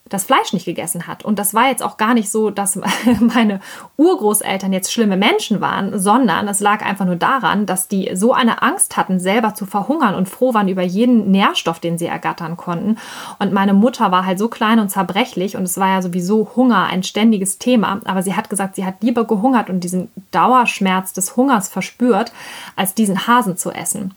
[0.08, 1.24] das Fleisch nicht gegessen hat.
[1.24, 2.78] Und das war jetzt auch gar nicht so, dass
[3.20, 3.60] meine
[3.96, 8.62] Urgroßeltern jetzt schlimme Menschen waren, sondern es lag einfach nur daran, dass die so eine
[8.62, 12.98] Angst hatten, selber zu verhungern und froh waren über jeden Nährstoff, den sie ergattern konnten.
[13.38, 16.84] Und meine Mutter war halt so klein und zerbrechlich und es war ja sowieso Hunger
[16.84, 18.00] ein ständiges Thema.
[18.04, 22.32] Aber sie hat gesagt, sie hat lieber gehungert und diesen Dauerschmerz des Hungers verspürt,
[22.76, 24.14] als diesen Hasen zu essen.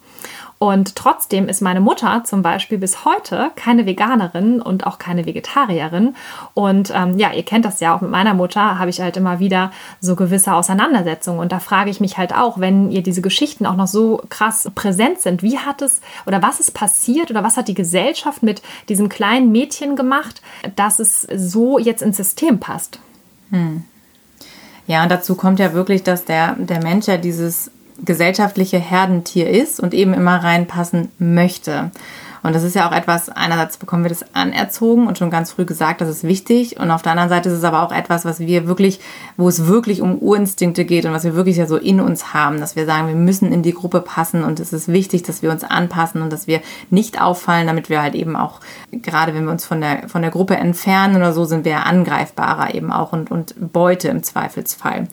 [0.60, 6.16] Und trotzdem ist meine Mutter zum Beispiel bis heute keine Veganerin und auch keine Vegetarierin.
[6.54, 9.40] Und ähm, ja, ihr kennt das ja auch mit meiner Mutter, habe ich halt immer
[9.40, 11.40] wieder so gewisse Auseinandersetzungen.
[11.40, 14.70] Und da frage ich mich halt auch, wenn ihr diese Geschichten auch noch so krass
[14.76, 18.62] präsent sind, wie hat es oder was ist passiert oder was hat die Gesellschaft mit
[18.90, 20.42] diesem kleinen Mädchen gemacht,
[20.76, 23.00] dass es so jetzt ins System passt?
[23.52, 23.86] Hm.
[24.88, 27.72] Ja, und dazu kommt ja wirklich, dass der, der Mensch ja dieses
[28.04, 31.92] gesellschaftliche Herdentier ist und eben immer reinpassen möchte.
[32.42, 35.66] Und das ist ja auch etwas, einerseits bekommen wir das anerzogen und schon ganz früh
[35.66, 36.80] gesagt, das ist wichtig.
[36.80, 39.00] Und auf der anderen Seite ist es aber auch etwas, was wir wirklich,
[39.38, 42.60] wo es wirklich um Urinstinkte geht und was wir wirklich ja so in uns haben,
[42.60, 45.52] dass wir sagen, wir müssen in die Gruppe passen und es ist wichtig, dass wir
[45.52, 49.52] uns anpassen und dass wir nicht auffallen, damit wir halt eben auch, gerade wenn wir
[49.52, 53.32] uns von der, von der Gruppe entfernen oder so, sind wir angreifbarer eben auch und,
[53.32, 55.08] und Beute im Zweifelsfall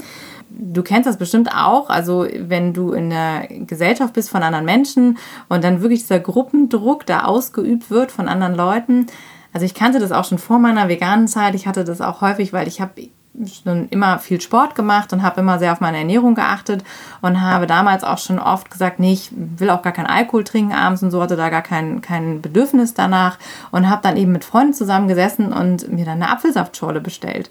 [0.57, 5.19] du kennst das bestimmt auch, also wenn du in der Gesellschaft bist von anderen Menschen
[5.49, 9.07] und dann wirklich dieser Gruppendruck da ausgeübt wird von anderen Leuten.
[9.53, 11.55] Also ich kannte das auch schon vor meiner veganen Zeit.
[11.55, 13.09] Ich hatte das auch häufig, weil ich habe
[13.45, 16.83] schon immer viel Sport gemacht und habe immer sehr auf meine Ernährung geachtet
[17.21, 20.73] und habe damals auch schon oft gesagt, nee, ich will auch gar keinen Alkohol trinken
[20.73, 23.39] abends und so, hatte da gar kein, kein Bedürfnis danach
[23.71, 27.51] und habe dann eben mit Freunden zusammengesessen und mir dann eine Apfelsaftschorle bestellt.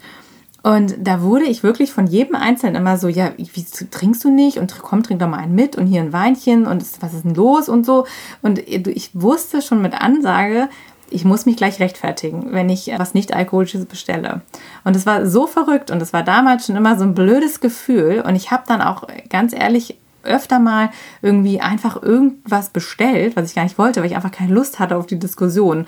[0.66, 4.58] Und da wurde ich wirklich von jedem Einzelnen immer so, ja, wie trinkst du nicht?
[4.58, 7.36] Und komm, trink doch mal einen mit und hier ein Weinchen und was ist denn
[7.36, 8.04] los und so.
[8.42, 10.68] Und ich wusste schon mit Ansage,
[11.08, 14.40] ich muss mich gleich rechtfertigen, wenn ich was nicht alkoholisches bestelle.
[14.82, 18.24] Und es war so verrückt und es war damals schon immer so ein blödes Gefühl.
[18.26, 20.90] Und ich habe dann auch ganz ehrlich öfter mal
[21.22, 24.96] irgendwie einfach irgendwas bestellt, was ich gar nicht wollte, weil ich einfach keine Lust hatte
[24.96, 25.86] auf die Diskussion.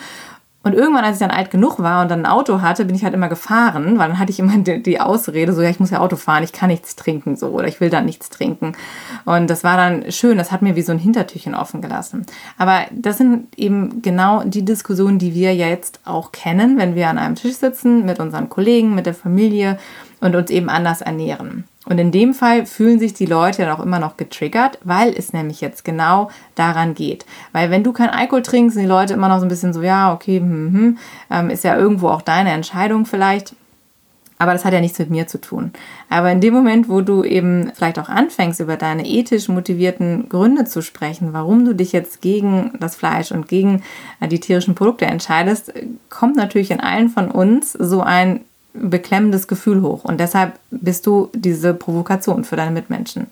[0.68, 3.02] Und irgendwann, als ich dann alt genug war und dann ein Auto hatte, bin ich
[3.02, 5.88] halt immer gefahren, weil dann hatte ich immer die, die, Ausrede, so ja, ich muss
[5.88, 8.74] ja Auto fahren, ich kann nichts trinken, so oder ich will dann nichts trinken.
[9.24, 12.26] Und das war dann schön, das hat mir wie so ein Hintertürchen offen gelassen.
[12.58, 17.08] Aber das sind eben genau die Diskussionen, die wir ja jetzt auch kennen, wenn wir
[17.08, 19.78] an einem Tisch sitzen mit unseren Kollegen, mit der Familie
[20.20, 21.64] und uns eben anders ernähren.
[21.88, 25.32] Und in dem Fall fühlen sich die Leute dann auch immer noch getriggert, weil es
[25.32, 27.24] nämlich jetzt genau daran geht.
[27.52, 29.82] Weil wenn du kein Alkohol trinkst, sind die Leute immer noch so ein bisschen so,
[29.82, 30.98] ja, okay, hm, hm,
[31.30, 33.54] ähm, ist ja irgendwo auch deine Entscheidung vielleicht.
[34.40, 35.72] Aber das hat ja nichts mit mir zu tun.
[36.10, 40.64] Aber in dem Moment, wo du eben vielleicht auch anfängst, über deine ethisch motivierten Gründe
[40.64, 43.82] zu sprechen, warum du dich jetzt gegen das Fleisch und gegen
[44.20, 45.72] äh, die tierischen Produkte entscheidest,
[46.08, 48.40] kommt natürlich in allen von uns so ein
[48.80, 50.04] beklemmendes Gefühl hoch.
[50.04, 53.26] Und deshalb bist du diese Provokation für deine Mitmenschen.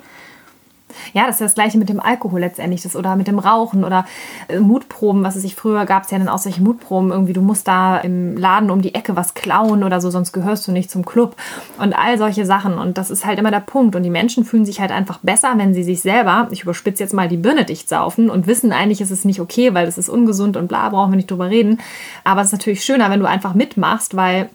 [1.13, 4.07] Ja, das ist das Gleiche mit dem Alkohol letztendlich das, oder mit dem Rauchen oder
[4.49, 7.43] äh, Mutproben, was es sich früher gab, es ja dann auch solche Mutproben, irgendwie du
[7.43, 10.91] musst da im Laden um die Ecke was klauen oder so, sonst gehörst du nicht
[10.91, 11.37] zum Club
[11.79, 14.65] und all solche Sachen und das ist halt immer der Punkt und die Menschen fühlen
[14.65, 17.89] sich halt einfach besser, wenn sie sich selber, ich überspitze jetzt mal, die Birne dicht
[17.89, 21.13] saufen und wissen eigentlich, ist es nicht okay, weil es ist ungesund und bla, brauchen
[21.13, 21.81] wir nicht drüber reden,
[22.25, 24.51] aber es ist natürlich schöner, wenn du einfach mitmachst, weil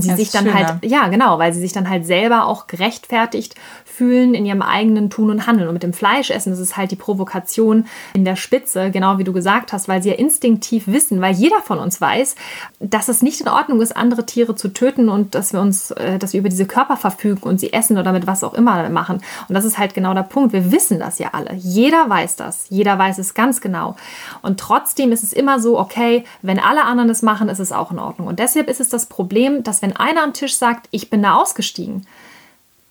[0.00, 0.80] sie sich dann halt schöner.
[0.80, 3.54] halt, ja, genau, weil sie sich dann halt selber auch gerechtfertigt
[3.94, 5.68] fühlen in ihrem eigenen Tun und Handeln.
[5.68, 9.32] Und mit dem Fleischessen ist es halt die Provokation in der Spitze, genau wie du
[9.32, 12.34] gesagt hast, weil sie ja instinktiv wissen, weil jeder von uns weiß,
[12.80, 16.18] dass es nicht in Ordnung ist, andere Tiere zu töten und dass wir uns, äh,
[16.18, 19.20] dass wir über diese Körper verfügen und sie essen oder mit was auch immer machen.
[19.48, 20.52] Und das ist halt genau der Punkt.
[20.52, 21.54] Wir wissen das ja alle.
[21.54, 22.66] Jeder weiß das.
[22.70, 23.96] Jeder weiß es ganz genau.
[24.42, 27.92] Und trotzdem ist es immer so, okay, wenn alle anderen es machen, ist es auch
[27.92, 28.26] in Ordnung.
[28.26, 31.34] Und deshalb ist es das Problem, dass wenn einer am Tisch sagt, ich bin da
[31.36, 32.06] ausgestiegen,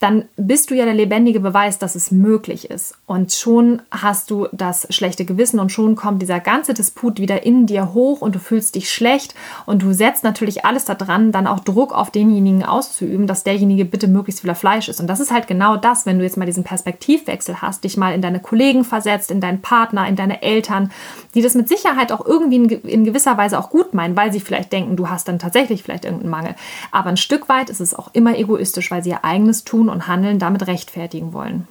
[0.04, 2.98] dann bist du ja der lebendige Beweis, dass es möglich ist.
[3.06, 7.68] Und schon hast du das schlechte Gewissen und schon kommt dieser ganze Disput wieder in
[7.68, 9.34] dir hoch und du fühlst dich schlecht
[9.66, 14.10] und du setzt natürlich alles daran, dann auch Druck auf denjenigen auszuüben, dass derjenige bitte
[14.10, 15.00] möglichst wieder Fleisch ist.
[15.00, 18.14] Und das ist halt genau das, wenn du jetzt mal diesen Perspektivwechsel hast, dich mal
[18.14, 20.92] in deine Kollegen versetzt, in deinen Partner, in deine Eltern,
[21.34, 24.74] die das mit Sicherheit auch irgendwie in gewisser Weise auch gut meinen, weil sie vielleicht
[24.74, 26.56] denken, du hast dann tatsächlich vielleicht irgendeinen Mangel.
[26.92, 30.08] Aber ein Stück weit ist es auch immer egoistisch, weil sie ihr eigenes Tun und
[30.08, 31.68] Handeln damit rechtfertigen wollen.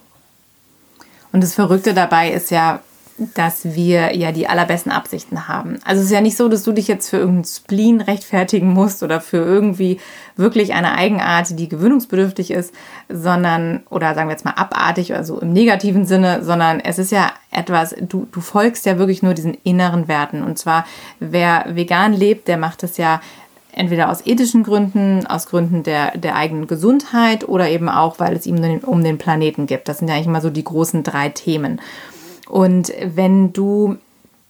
[1.32, 2.80] Und das Verrückte dabei ist ja,
[3.34, 5.78] dass wir ja die allerbesten Absichten haben.
[5.84, 9.02] Also es ist ja nicht so, dass du dich jetzt für irgendeinen Spleen rechtfertigen musst
[9.02, 10.00] oder für irgendwie
[10.36, 12.74] wirklich eine Eigenart, die gewöhnungsbedürftig ist,
[13.08, 17.30] sondern, oder sagen wir jetzt mal abartig, also im negativen Sinne, sondern es ist ja
[17.50, 20.42] etwas, du, du folgst ja wirklich nur diesen inneren Werten.
[20.42, 20.86] Und zwar,
[21.20, 23.20] wer vegan lebt, der macht es ja
[23.72, 28.46] entweder aus ethischen Gründen, aus Gründen der, der eigenen Gesundheit oder eben auch, weil es
[28.46, 29.88] ihm um den Planeten gibt.
[29.88, 31.80] Das sind ja eigentlich immer so die großen drei Themen.
[32.48, 33.96] Und wenn du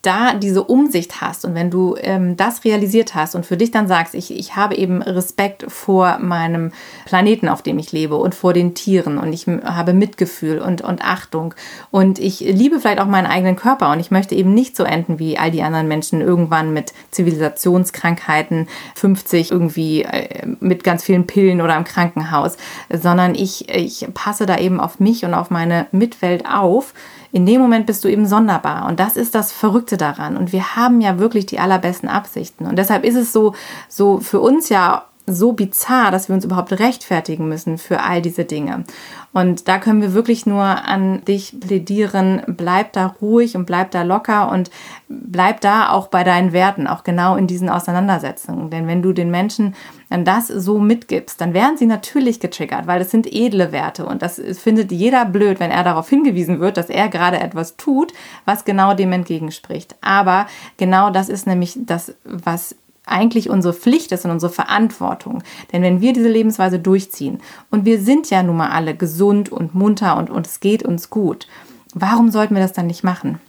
[0.03, 3.87] da diese Umsicht hast und wenn du ähm, das realisiert hast und für dich dann
[3.87, 6.73] sagst, ich, ich habe eben Respekt vor meinem
[7.05, 11.05] Planeten, auf dem ich lebe und vor den Tieren und ich habe Mitgefühl und, und
[11.05, 11.55] Achtung
[11.93, 15.21] und ich liebe vielleicht auch meinen eigenen Körper und ich möchte eben nicht so enden
[15.21, 21.61] wie all die anderen Menschen irgendwann mit Zivilisationskrankheiten, 50 irgendwie äh, mit ganz vielen Pillen
[21.61, 22.57] oder im Krankenhaus,
[22.93, 26.93] sondern ich, ich passe da eben auf mich und auf meine Mitwelt auf
[27.33, 28.87] in dem Moment bist du eben sonderbar.
[28.87, 30.37] Und das ist das Verrückte daran.
[30.37, 32.67] Und wir haben ja wirklich die allerbesten Absichten.
[32.67, 33.55] Und deshalb ist es so,
[33.89, 38.45] so für uns ja so bizarr, dass wir uns überhaupt rechtfertigen müssen für all diese
[38.45, 38.85] Dinge.
[39.33, 44.03] Und da können wir wirklich nur an dich plädieren, bleib da ruhig und bleib da
[44.03, 44.71] locker und
[45.09, 48.69] bleib da auch bei deinen Werten, auch genau in diesen Auseinandersetzungen.
[48.69, 49.75] Denn wenn du den Menschen
[50.11, 54.21] dann das so mitgibst, dann werden sie natürlich getriggert, weil das sind edle Werte und
[54.21, 58.13] das findet jeder blöd, wenn er darauf hingewiesen wird, dass er gerade etwas tut,
[58.45, 59.97] was genau dem entgegenspricht.
[60.03, 65.43] Aber genau das ist nämlich das, was eigentlich unsere Pflicht ist und unsere Verantwortung.
[65.73, 69.75] Denn wenn wir diese Lebensweise durchziehen und wir sind ja nun mal alle gesund und
[69.75, 71.49] munter und, und es geht uns gut,
[71.95, 73.41] warum sollten wir das dann nicht machen?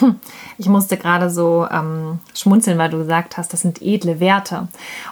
[0.56, 4.68] Ich musste gerade so ähm, schmunzeln, weil du gesagt hast, das sind edle Werte.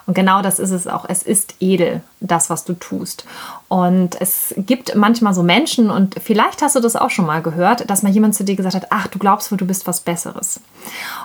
[0.07, 1.05] Und genau das ist es auch.
[1.09, 3.25] Es ist edel, das, was du tust.
[3.66, 7.90] Und es gibt manchmal so Menschen, und vielleicht hast du das auch schon mal gehört,
[7.90, 10.61] dass mal jemand zu dir gesagt hat, ach, du glaubst wohl, du bist was Besseres.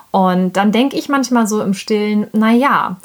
[0.09, 2.97] Und dann denke ich manchmal so im Stillen, naja,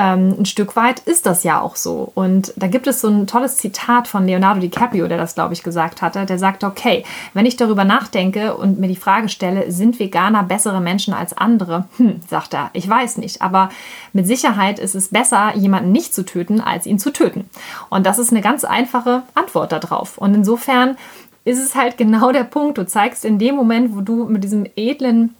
[0.00, 2.10] ähm, ein Stück weit ist das ja auch so.
[2.14, 5.62] Und da gibt es so ein tolles Zitat von Leonardo DiCaprio, der das, glaube ich,
[5.62, 6.24] gesagt hatte.
[6.24, 10.80] Der sagt, okay, wenn ich darüber nachdenke und mir die Frage stelle, sind Veganer bessere
[10.80, 11.84] Menschen als andere?
[11.98, 13.42] Hm, sagt er, ich weiß nicht.
[13.42, 13.68] Aber
[14.14, 17.50] mit Sicherheit ist es besser, jemanden nicht zu töten, als ihn zu töten.
[17.90, 20.16] Und das ist eine ganz einfache Antwort darauf.
[20.16, 20.96] Und insofern
[21.44, 22.78] ist es halt genau der Punkt.
[22.78, 25.36] Du zeigst in dem Moment, wo du mit diesem edlen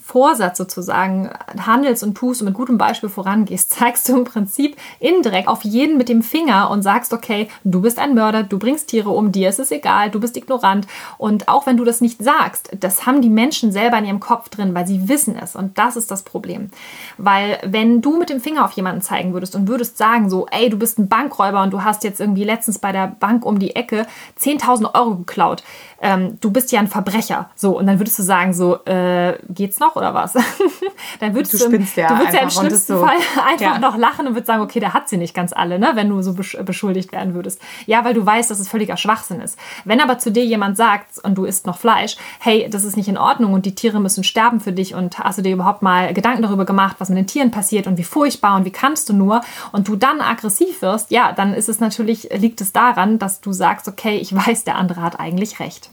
[0.00, 1.30] Vorsatz sozusagen
[1.64, 5.96] handelst und tust und mit gutem Beispiel vorangehst, zeigst du im Prinzip indirekt auf jeden
[5.98, 9.48] mit dem Finger und sagst, okay, du bist ein Mörder, du bringst Tiere um, dir
[9.48, 10.86] ist es egal, du bist ignorant.
[11.18, 14.48] Und auch wenn du das nicht sagst, das haben die Menschen selber in ihrem Kopf
[14.48, 15.56] drin, weil sie wissen es.
[15.56, 16.70] Und das ist das Problem.
[17.18, 20.70] Weil wenn du mit dem Finger auf jemanden zeigen würdest und würdest sagen so, ey,
[20.70, 23.76] du bist ein Bankräuber und du hast jetzt irgendwie letztens bei der Bank um die
[23.76, 24.06] Ecke
[24.40, 25.62] 10.000 Euro geklaut,
[26.02, 27.48] ähm, du bist ja ein Verbrecher.
[27.54, 30.32] So, und dann würdest du sagen so, äh, geht's noch oder was?
[31.20, 33.16] dann würdest du, du, spinnst ja, du würdest ja im schlimmsten so, Fall
[33.48, 33.78] einfach ja.
[33.78, 36.20] noch lachen und würdest sagen, okay, der hat sie nicht ganz alle, ne, wenn du
[36.20, 37.62] so beschuldigt werden würdest.
[37.86, 39.56] Ja, weil du weißt, dass es völliger Schwachsinn ist.
[39.84, 43.08] Wenn aber zu dir jemand sagt und du isst noch Fleisch, hey, das ist nicht
[43.08, 46.12] in Ordnung und die Tiere müssen sterben für dich und hast du dir überhaupt mal
[46.12, 49.12] Gedanken darüber gemacht, was mit den Tieren passiert und wie furchtbar und wie kannst du
[49.12, 53.40] nur und du dann aggressiv wirst, ja, dann ist es natürlich, liegt es daran, dass
[53.40, 55.91] du sagst, okay, ich weiß, der andere hat eigentlich recht.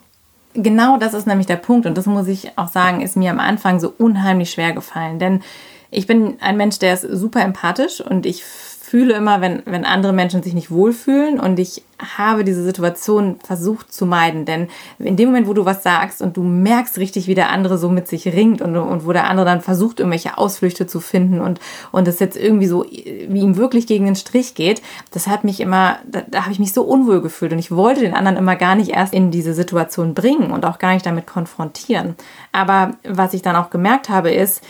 [0.53, 3.39] Genau das ist nämlich der Punkt und das muss ich auch sagen, ist mir am
[3.39, 5.43] Anfang so unheimlich schwer gefallen, denn
[5.91, 8.43] ich bin ein Mensch, der ist super empathisch und ich
[8.89, 11.83] fühle immer, wenn, wenn andere Menschen sich nicht wohlfühlen und ich
[12.17, 16.37] habe diese Situation versucht zu meiden, denn in dem Moment, wo du was sagst und
[16.37, 19.45] du merkst richtig, wie der andere so mit sich ringt und, und wo der andere
[19.45, 21.59] dann versucht, irgendwelche Ausflüchte zu finden und,
[21.91, 25.59] und es jetzt irgendwie so, wie ihm wirklich gegen den Strich geht, das hat mich
[25.59, 28.55] immer, da, da habe ich mich so unwohl gefühlt und ich wollte den anderen immer
[28.55, 32.15] gar nicht erst in diese Situation bringen und auch gar nicht damit konfrontieren.
[32.51, 34.63] Aber was ich dann auch gemerkt habe, ist,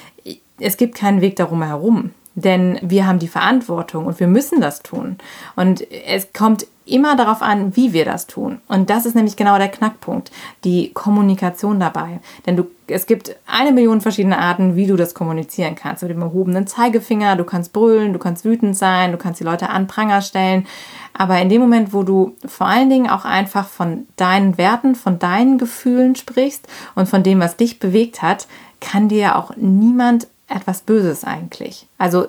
[0.59, 2.11] es gibt keinen Weg darum herum.
[2.35, 5.17] Denn wir haben die Verantwortung und wir müssen das tun.
[5.55, 8.59] Und es kommt immer darauf an, wie wir das tun.
[8.67, 10.31] Und das ist nämlich genau der Knackpunkt,
[10.63, 12.19] die Kommunikation dabei.
[12.45, 16.01] Denn du, es gibt eine Million verschiedene Arten, wie du das kommunizieren kannst.
[16.03, 19.69] Mit dem erhobenen Zeigefinger, du kannst brüllen, du kannst wütend sein, du kannst die Leute
[19.69, 20.65] an Pranger stellen.
[21.13, 25.19] Aber in dem Moment, wo du vor allen Dingen auch einfach von deinen Werten, von
[25.19, 28.47] deinen Gefühlen sprichst und von dem, was dich bewegt hat,
[28.79, 31.87] kann dir auch niemand etwas Böses eigentlich.
[31.97, 32.27] Also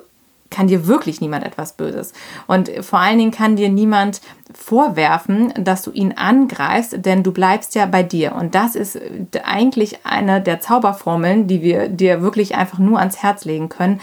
[0.50, 2.12] kann dir wirklich niemand etwas Böses.
[2.46, 4.20] Und vor allen Dingen kann dir niemand
[4.52, 8.34] vorwerfen, dass du ihn angreifst, denn du bleibst ja bei dir.
[8.34, 8.98] Und das ist
[9.44, 14.00] eigentlich eine der Zauberformeln, die wir dir wirklich einfach nur ans Herz legen können.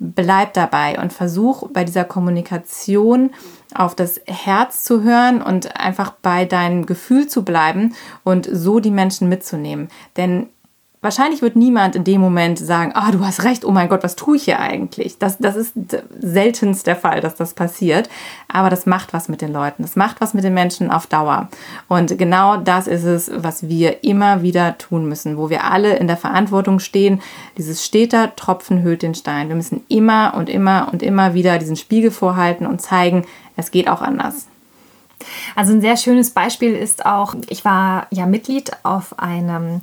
[0.00, 3.30] Bleib dabei und versuch bei dieser Kommunikation
[3.74, 8.90] auf das Herz zu hören und einfach bei deinem Gefühl zu bleiben und so die
[8.90, 9.88] Menschen mitzunehmen.
[10.16, 10.48] Denn
[11.04, 14.16] Wahrscheinlich wird niemand in dem Moment sagen, ah, du hast recht, oh mein Gott, was
[14.16, 15.18] tue ich hier eigentlich?
[15.18, 15.74] Das, das ist
[16.18, 18.08] seltenst der Fall, dass das passiert.
[18.48, 19.82] Aber das macht was mit den Leuten.
[19.82, 21.50] Das macht was mit den Menschen auf Dauer.
[21.88, 26.06] Und genau das ist es, was wir immer wieder tun müssen, wo wir alle in
[26.06, 27.20] der Verantwortung stehen.
[27.58, 29.48] Dieses steter Tropfen hüllt den Stein.
[29.48, 33.26] Wir müssen immer und immer und immer wieder diesen Spiegel vorhalten und zeigen,
[33.58, 34.46] es geht auch anders.
[35.54, 39.82] Also ein sehr schönes Beispiel ist auch, ich war ja Mitglied auf einem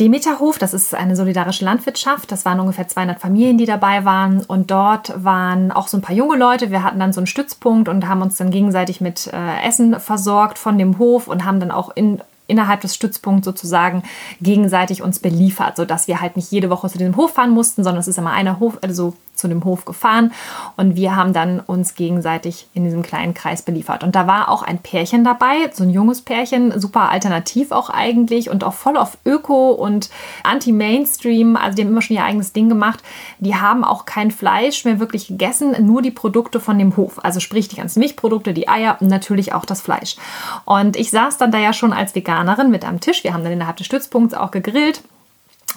[0.00, 2.30] Demeterhof, das ist eine solidarische Landwirtschaft.
[2.30, 4.42] Das waren ungefähr 200 Familien, die dabei waren.
[4.42, 6.70] Und dort waren auch so ein paar junge Leute.
[6.70, 10.58] Wir hatten dann so einen Stützpunkt und haben uns dann gegenseitig mit äh, Essen versorgt
[10.58, 14.04] von dem Hof und haben dann auch in, innerhalb des Stützpunkts sozusagen
[14.40, 18.00] gegenseitig uns beliefert, sodass wir halt nicht jede Woche zu diesem Hof fahren mussten, sondern
[18.00, 20.32] es ist immer einer Hof, also zu dem Hof gefahren
[20.76, 24.02] und wir haben dann uns gegenseitig in diesem kleinen Kreis beliefert.
[24.02, 28.50] Und da war auch ein Pärchen dabei, so ein junges Pärchen, super alternativ auch eigentlich
[28.50, 30.10] und auch voll auf Öko und
[30.42, 31.56] Anti-Mainstream.
[31.56, 33.02] Also die haben immer schon ihr eigenes Ding gemacht.
[33.38, 37.24] Die haben auch kein Fleisch mehr wirklich gegessen, nur die Produkte von dem Hof.
[37.24, 40.16] Also sprich die ganzen Milchprodukte, die Eier und natürlich auch das Fleisch.
[40.64, 43.24] Und ich saß dann da ja schon als Veganerin mit am Tisch.
[43.24, 45.02] Wir haben dann innerhalb des Stützpunkts auch gegrillt.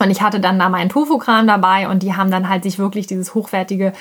[0.02, 3.08] Und ich hatte dann da meinen Tofu-Kram dabei und die haben dann halt sich wirklich
[3.08, 3.94] dieses hochwertige,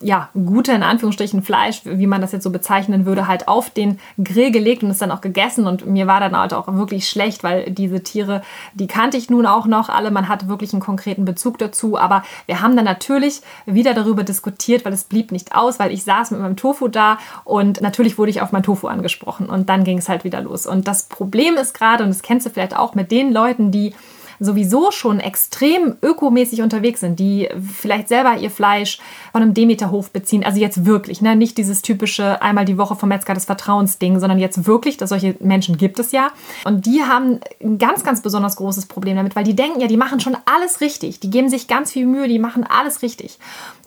[0.00, 3.98] ja, gute in Anführungsstrichen Fleisch, wie man das jetzt so bezeichnen würde, halt auf den
[4.22, 5.66] Grill gelegt und es dann auch gegessen.
[5.66, 8.42] Und mir war dann halt auch wirklich schlecht, weil diese Tiere,
[8.74, 10.10] die kannte ich nun auch noch alle.
[10.10, 11.96] Man hatte wirklich einen konkreten Bezug dazu.
[11.96, 16.02] Aber wir haben dann natürlich wieder darüber diskutiert, weil es blieb nicht aus, weil ich
[16.02, 19.48] saß mit meinem Tofu da und natürlich wurde ich auf mein Tofu angesprochen.
[19.48, 20.66] Und dann ging es halt wieder los.
[20.66, 23.94] Und das Problem ist gerade, und das kennst du vielleicht auch mit den Leuten, die
[24.40, 28.98] sowieso schon extrem ökomäßig unterwegs sind, die vielleicht selber ihr Fleisch
[29.32, 31.36] von einem Demeterhof beziehen, also jetzt wirklich, ne?
[31.36, 35.10] nicht dieses typische einmal die Woche vom Metzger des Vertrauens Ding, sondern jetzt wirklich, dass
[35.10, 36.30] solche Menschen gibt es ja.
[36.64, 39.96] Und die haben ein ganz, ganz besonders großes Problem damit, weil die denken ja, die
[39.96, 43.38] machen schon alles richtig, die geben sich ganz viel Mühe, die machen alles richtig.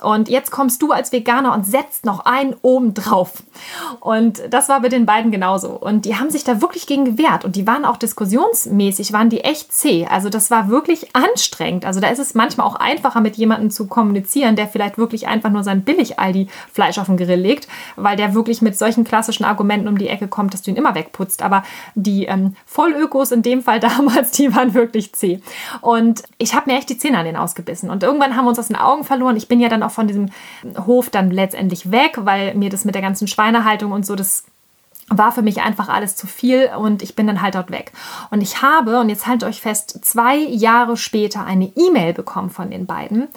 [0.01, 3.43] Und jetzt kommst du als Veganer und setzt noch einen oben drauf.
[3.99, 5.71] Und das war bei den beiden genauso.
[5.71, 7.43] Und die haben sich da wirklich gegen gewehrt.
[7.43, 10.05] Und die waren auch diskussionsmäßig, waren die echt zäh.
[10.05, 11.85] Also das war wirklich anstrengend.
[11.85, 15.49] Also da ist es manchmal auch einfacher, mit jemandem zu kommunizieren, der vielleicht wirklich einfach
[15.49, 19.97] nur sein Billig-Aldi-Fleisch auf den Grill legt, weil der wirklich mit solchen klassischen Argumenten um
[19.97, 21.41] die Ecke kommt, dass du ihn immer wegputzt.
[21.41, 21.63] Aber
[21.95, 25.41] die ähm, Vollökos in dem Fall damals, die waren wirklich zäh.
[25.81, 27.89] Und ich habe mir echt die Zähne an den ausgebissen.
[27.89, 29.35] Und irgendwann haben wir uns aus den Augen verloren.
[29.35, 30.29] Ich bin ja dann auch von diesem
[30.85, 34.45] Hof dann letztendlich weg, weil mir das mit der ganzen Schweinehaltung und so, das
[35.09, 37.91] war für mich einfach alles zu viel und ich bin dann halt dort weg.
[38.29, 42.69] Und ich habe, und jetzt haltet euch fest, zwei Jahre später eine E-Mail bekommen von
[42.69, 43.27] den beiden.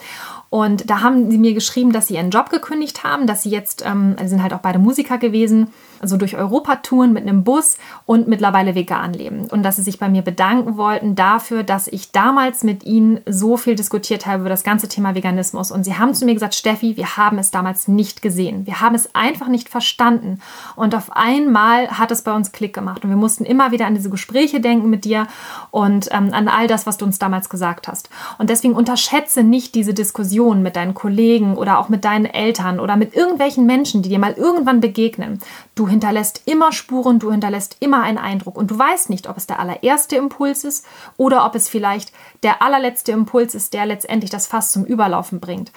[0.51, 3.85] Und da haben sie mir geschrieben, dass sie ihren Job gekündigt haben, dass sie jetzt,
[3.87, 5.73] ähm, sind halt auch beide Musiker gewesen,
[6.03, 9.47] also durch Europa touren mit einem Bus und mittlerweile vegan leben.
[9.51, 13.57] Und dass sie sich bei mir bedanken wollten dafür, dass ich damals mit ihnen so
[13.57, 15.71] viel diskutiert habe über das ganze Thema Veganismus.
[15.71, 18.67] Und sie haben zu mir gesagt, Steffi, wir haben es damals nicht gesehen.
[18.67, 20.41] Wir haben es einfach nicht verstanden.
[20.75, 23.05] Und auf einmal hat es bei uns Klick gemacht.
[23.05, 25.29] Und wir mussten immer wieder an diese Gespräche denken mit dir
[25.71, 28.11] und ähm, an all das, was du uns damals gesagt hast.
[28.39, 32.97] Und deswegen unterschätze nicht diese Diskussion mit deinen Kollegen oder auch mit deinen Eltern oder
[32.97, 35.39] mit irgendwelchen Menschen, die dir mal irgendwann begegnen.
[35.75, 39.47] Du hinterlässt immer Spuren, du hinterlässt immer einen Eindruck und du weißt nicht, ob es
[39.47, 40.85] der allererste Impuls ist
[41.17, 42.13] oder ob es vielleicht
[42.43, 45.71] der allerletzte Impuls ist, der letztendlich das Fass zum Überlaufen bringt.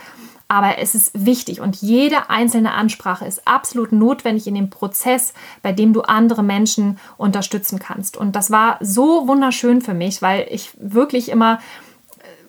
[0.47, 5.71] Aber es ist wichtig und jede einzelne Ansprache ist absolut notwendig in dem Prozess, bei
[5.71, 8.15] dem du andere Menschen unterstützen kannst.
[8.15, 11.59] Und das war so wunderschön für mich, weil ich wirklich immer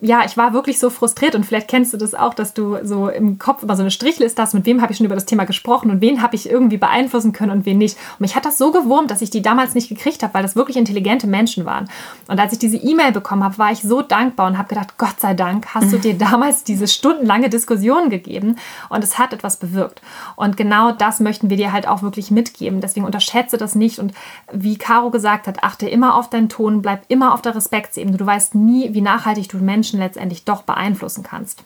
[0.01, 3.09] ja, ich war wirklich so frustriert und vielleicht kennst du das auch, dass du so
[3.09, 5.44] im Kopf immer so eine Strichliste hast, mit wem habe ich schon über das Thema
[5.44, 7.97] gesprochen und wen habe ich irgendwie beeinflussen können und wen nicht.
[8.12, 10.57] Und mich hat das so gewurmt, dass ich die damals nicht gekriegt habe, weil das
[10.57, 11.88] wirklich intelligente Menschen waren.
[12.28, 15.18] Und als ich diese E-Mail bekommen habe, war ich so dankbar und habe gedacht, Gott
[15.18, 18.57] sei Dank hast du dir damals diese stundenlange Diskussion gegeben
[18.88, 20.03] und es hat etwas bewirkt.
[20.36, 22.80] Und genau das möchten wir dir halt auch wirklich mitgeben.
[22.80, 24.12] Deswegen unterschätze das nicht und
[24.53, 28.16] wie Caro gesagt hat, achte immer auf deinen Ton, bleib immer auf der Respektsebene.
[28.16, 31.62] Du weißt nie, wie nachhaltig du Menschen Menschen letztendlich doch beeinflussen kannst.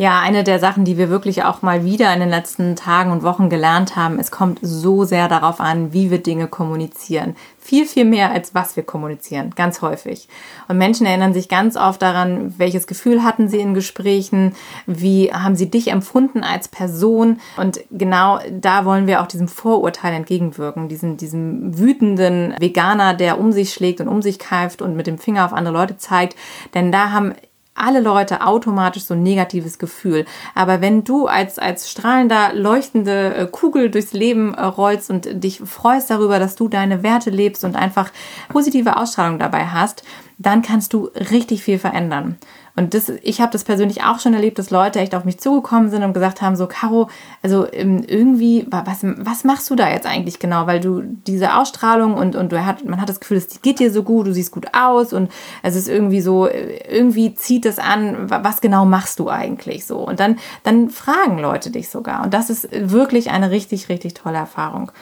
[0.00, 3.22] Ja, eine der Sachen, die wir wirklich auch mal wieder in den letzten Tagen und
[3.22, 7.36] Wochen gelernt haben, es kommt so sehr darauf an, wie wir Dinge kommunizieren.
[7.58, 10.26] Viel, viel mehr als was wir kommunizieren, ganz häufig.
[10.68, 14.54] Und Menschen erinnern sich ganz oft daran, welches Gefühl hatten sie in Gesprächen,
[14.86, 17.38] wie haben sie dich empfunden als Person.
[17.58, 23.52] Und genau da wollen wir auch diesem Vorurteil entgegenwirken, diesem, diesem wütenden Veganer, der um
[23.52, 26.36] sich schlägt und um sich keift und mit dem Finger auf andere Leute zeigt.
[26.72, 27.34] Denn da haben
[27.80, 30.24] alle Leute automatisch so ein negatives Gefühl.
[30.54, 35.60] Aber wenn du als, als strahlender, leuchtende äh, Kugel durchs Leben äh, rollst und dich
[35.64, 38.10] freust darüber, dass du deine Werte lebst und einfach
[38.48, 40.02] positive Ausstrahlung dabei hast,
[40.38, 42.38] dann kannst du richtig viel verändern.
[42.76, 45.90] Und das, ich habe das persönlich auch schon erlebt, dass Leute echt auf mich zugekommen
[45.90, 47.08] sind und gesagt haben, so, Caro,
[47.42, 50.66] also ähm, irgendwie, was, was machst du da jetzt eigentlich genau?
[50.66, 53.92] Weil du diese Ausstrahlung und, und du hat, man hat das Gefühl, es geht dir
[53.92, 55.30] so gut, du siehst gut aus und
[55.62, 59.98] es ist irgendwie so, irgendwie zieht es an, was genau machst du eigentlich so?
[59.98, 62.22] Und dann, dann fragen Leute dich sogar.
[62.24, 64.92] Und das ist wirklich eine richtig, richtig tolle Erfahrung.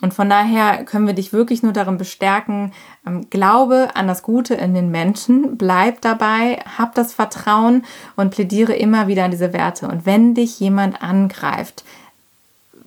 [0.00, 2.72] Und von daher können wir dich wirklich nur darin bestärken,
[3.06, 7.84] ähm, glaube an das Gute in den Menschen, bleib dabei, hab das Vertrauen
[8.16, 9.88] und plädiere immer wieder an diese Werte.
[9.88, 11.84] Und wenn dich jemand angreift,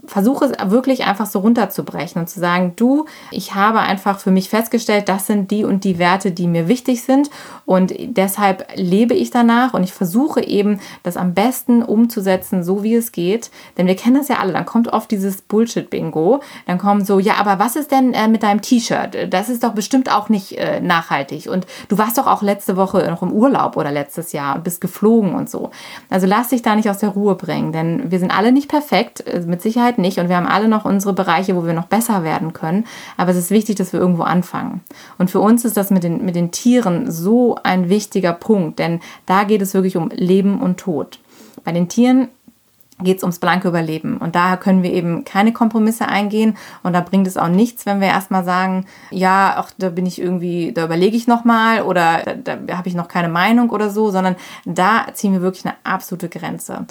[0.06, 4.50] versuche es wirklich einfach so runterzubrechen und zu sagen, du, ich habe einfach für mich
[4.50, 7.30] festgestellt, das sind die und die Werte, die mir wichtig sind
[7.66, 12.96] und deshalb lebe ich danach und ich versuche eben, das am besten umzusetzen, so wie
[12.96, 13.50] es geht.
[13.78, 17.36] Denn wir kennen das ja alle, dann kommt oft dieses Bullshit-Bingo, dann kommt so, ja,
[17.36, 19.30] aber was ist denn äh, mit deinem T-Shirt?
[19.30, 23.08] Das ist doch bestimmt auch nicht äh, nachhaltig und du warst doch auch letzte Woche
[23.10, 25.72] noch im Urlaub oder letztes Jahr und bist geflogen und so.
[26.10, 29.26] Also lass dich da nicht aus der Ruhe bringen, denn wir sind alle nicht perfekt,
[29.26, 32.24] äh, mit Sicherheit nicht und wir haben alle noch unsere Bereiche, wo wir noch besser
[32.24, 32.86] werden können,
[33.18, 34.82] aber es ist wichtig, dass wir irgendwo anfangen.
[35.18, 39.00] Und für uns ist das mit den, mit den Tieren so ein wichtiger Punkt, denn
[39.26, 41.20] da geht es wirklich um Leben und Tod.
[41.64, 42.28] Bei den Tieren
[43.04, 44.18] geht es ums blanke Überleben.
[44.18, 46.58] Und daher können wir eben keine Kompromisse eingehen.
[46.84, 50.22] Und da bringt es auch nichts, wenn wir erstmal sagen, ja, ach, da bin ich
[50.22, 54.12] irgendwie, da überlege ich nochmal oder da, da habe ich noch keine Meinung oder so,
[54.12, 54.36] sondern
[54.66, 56.86] da ziehen wir wirklich eine absolute Grenze.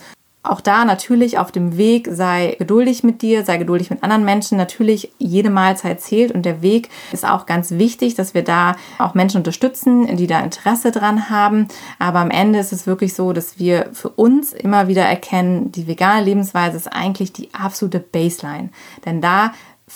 [0.44, 4.58] Auch da natürlich auf dem Weg sei geduldig mit dir, sei geduldig mit anderen Menschen.
[4.58, 9.14] Natürlich jede Mahlzeit zählt und der Weg ist auch ganz wichtig, dass wir da auch
[9.14, 11.68] Menschen unterstützen, die da Interesse dran haben.
[12.00, 15.86] Aber am Ende ist es wirklich so, dass wir für uns immer wieder erkennen, die
[15.86, 18.70] vegane Lebensweise ist eigentlich die absolute Baseline.
[19.04, 19.52] Denn da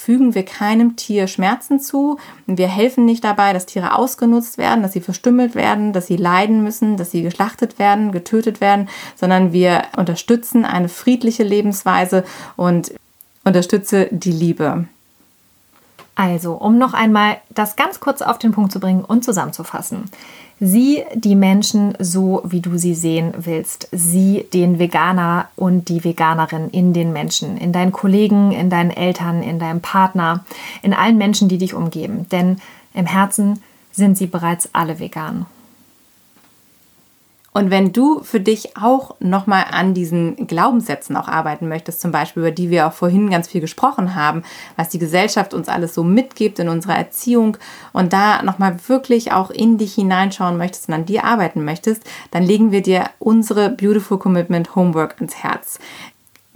[0.07, 2.20] fügen wir keinem Tier Schmerzen zu.
[2.46, 6.62] Wir helfen nicht dabei, dass Tiere ausgenutzt werden, dass sie verstümmelt werden, dass sie leiden
[6.62, 12.22] müssen, dass sie geschlachtet werden, getötet werden, sondern wir unterstützen eine friedliche Lebensweise
[12.54, 12.94] und
[13.42, 14.86] unterstütze die Liebe.
[16.14, 20.04] Also, um noch einmal das ganz kurz auf den Punkt zu bringen und zusammenzufassen.
[20.59, 23.88] Sieh die Menschen so, wie du sie sehen willst.
[23.92, 29.42] Sieh den Veganer und die Veganerin in den Menschen, in deinen Kollegen, in deinen Eltern,
[29.42, 30.46] in deinem Partner,
[30.82, 32.26] in allen Menschen, die dich umgeben.
[32.30, 32.57] Denn
[32.94, 33.61] im Herzen
[33.92, 35.44] sind sie bereits alle vegan.
[37.57, 42.42] Und wenn du für dich auch nochmal an diesen Glaubenssätzen auch arbeiten möchtest, zum Beispiel,
[42.42, 44.42] über die wir auch vorhin ganz viel gesprochen haben,
[44.76, 47.57] was die Gesellschaft uns alles so mitgibt in unserer Erziehung
[47.94, 52.42] und da nochmal wirklich auch in dich hineinschauen möchtest und an dir arbeiten möchtest, dann
[52.42, 55.78] legen wir dir unsere Beautiful Commitment Homework ins Herz.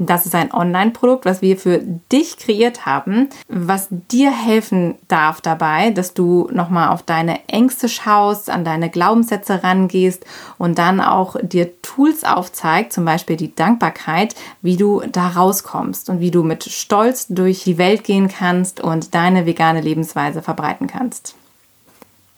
[0.03, 1.79] Das ist ein Online-Produkt, was wir für
[2.11, 8.49] dich kreiert haben, was dir helfen darf dabei, dass du nochmal auf deine Ängste schaust,
[8.49, 10.25] an deine Glaubenssätze rangehst
[10.57, 16.21] und dann auch dir Tools aufzeigt, zum Beispiel die Dankbarkeit, wie du da rauskommst und
[16.21, 21.35] wie du mit Stolz durch die Welt gehen kannst und deine vegane Lebensweise verbreiten kannst.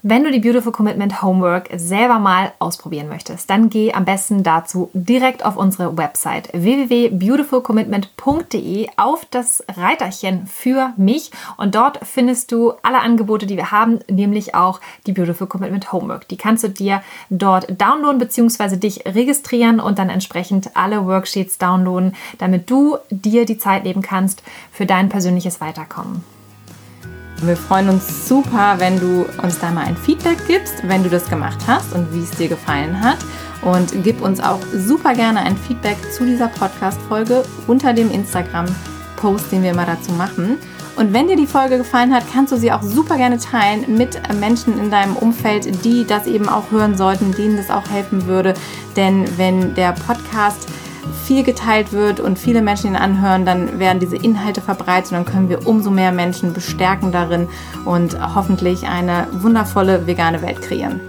[0.04, 4.90] Wenn du die Beautiful Commitment Homework selber mal ausprobieren möchtest, dann geh am besten dazu
[4.94, 12.98] direkt auf unsere Website www.beautifulcommitment.de auf das Reiterchen für mich und dort findest du alle
[12.98, 16.26] Angebote, die wir haben, nämlich auch die Beautiful Commitment Homework.
[16.26, 17.00] Die kannst du dir
[17.30, 18.78] dort downloaden bzw.
[18.78, 24.42] dich registrieren und dann entsprechend alle Worksheets downloaden, damit du dir die Zeit nehmen kannst
[24.72, 26.24] für dein persönliches Weiterkommen.
[27.44, 31.28] Wir freuen uns super, wenn du uns da mal ein Feedback gibst, wenn du das
[31.28, 33.18] gemacht hast und wie es dir gefallen hat.
[33.62, 39.64] Und gib uns auch super gerne ein Feedback zu dieser Podcast-Folge unter dem Instagram-Post, den
[39.64, 40.56] wir immer dazu machen.
[40.94, 44.20] Und wenn dir die Folge gefallen hat, kannst du sie auch super gerne teilen mit
[44.38, 48.54] Menschen in deinem Umfeld, die das eben auch hören sollten, denen das auch helfen würde.
[48.94, 50.68] Denn wenn der Podcast
[51.24, 55.24] viel geteilt wird und viele Menschen ihn anhören, dann werden diese Inhalte verbreitet und dann
[55.24, 57.48] können wir umso mehr Menschen bestärken darin
[57.84, 61.00] und hoffentlich eine wundervolle vegane Welt kreieren.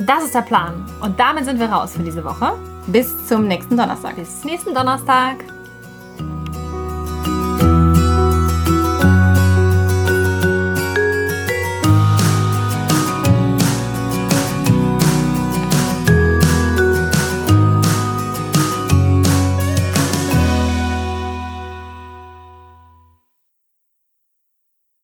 [0.00, 0.84] Das ist der Plan.
[1.00, 2.52] Und damit sind wir raus für diese Woche.
[2.86, 4.16] Bis zum nächsten Donnerstag.
[4.16, 5.36] Bis nächsten Donnerstag.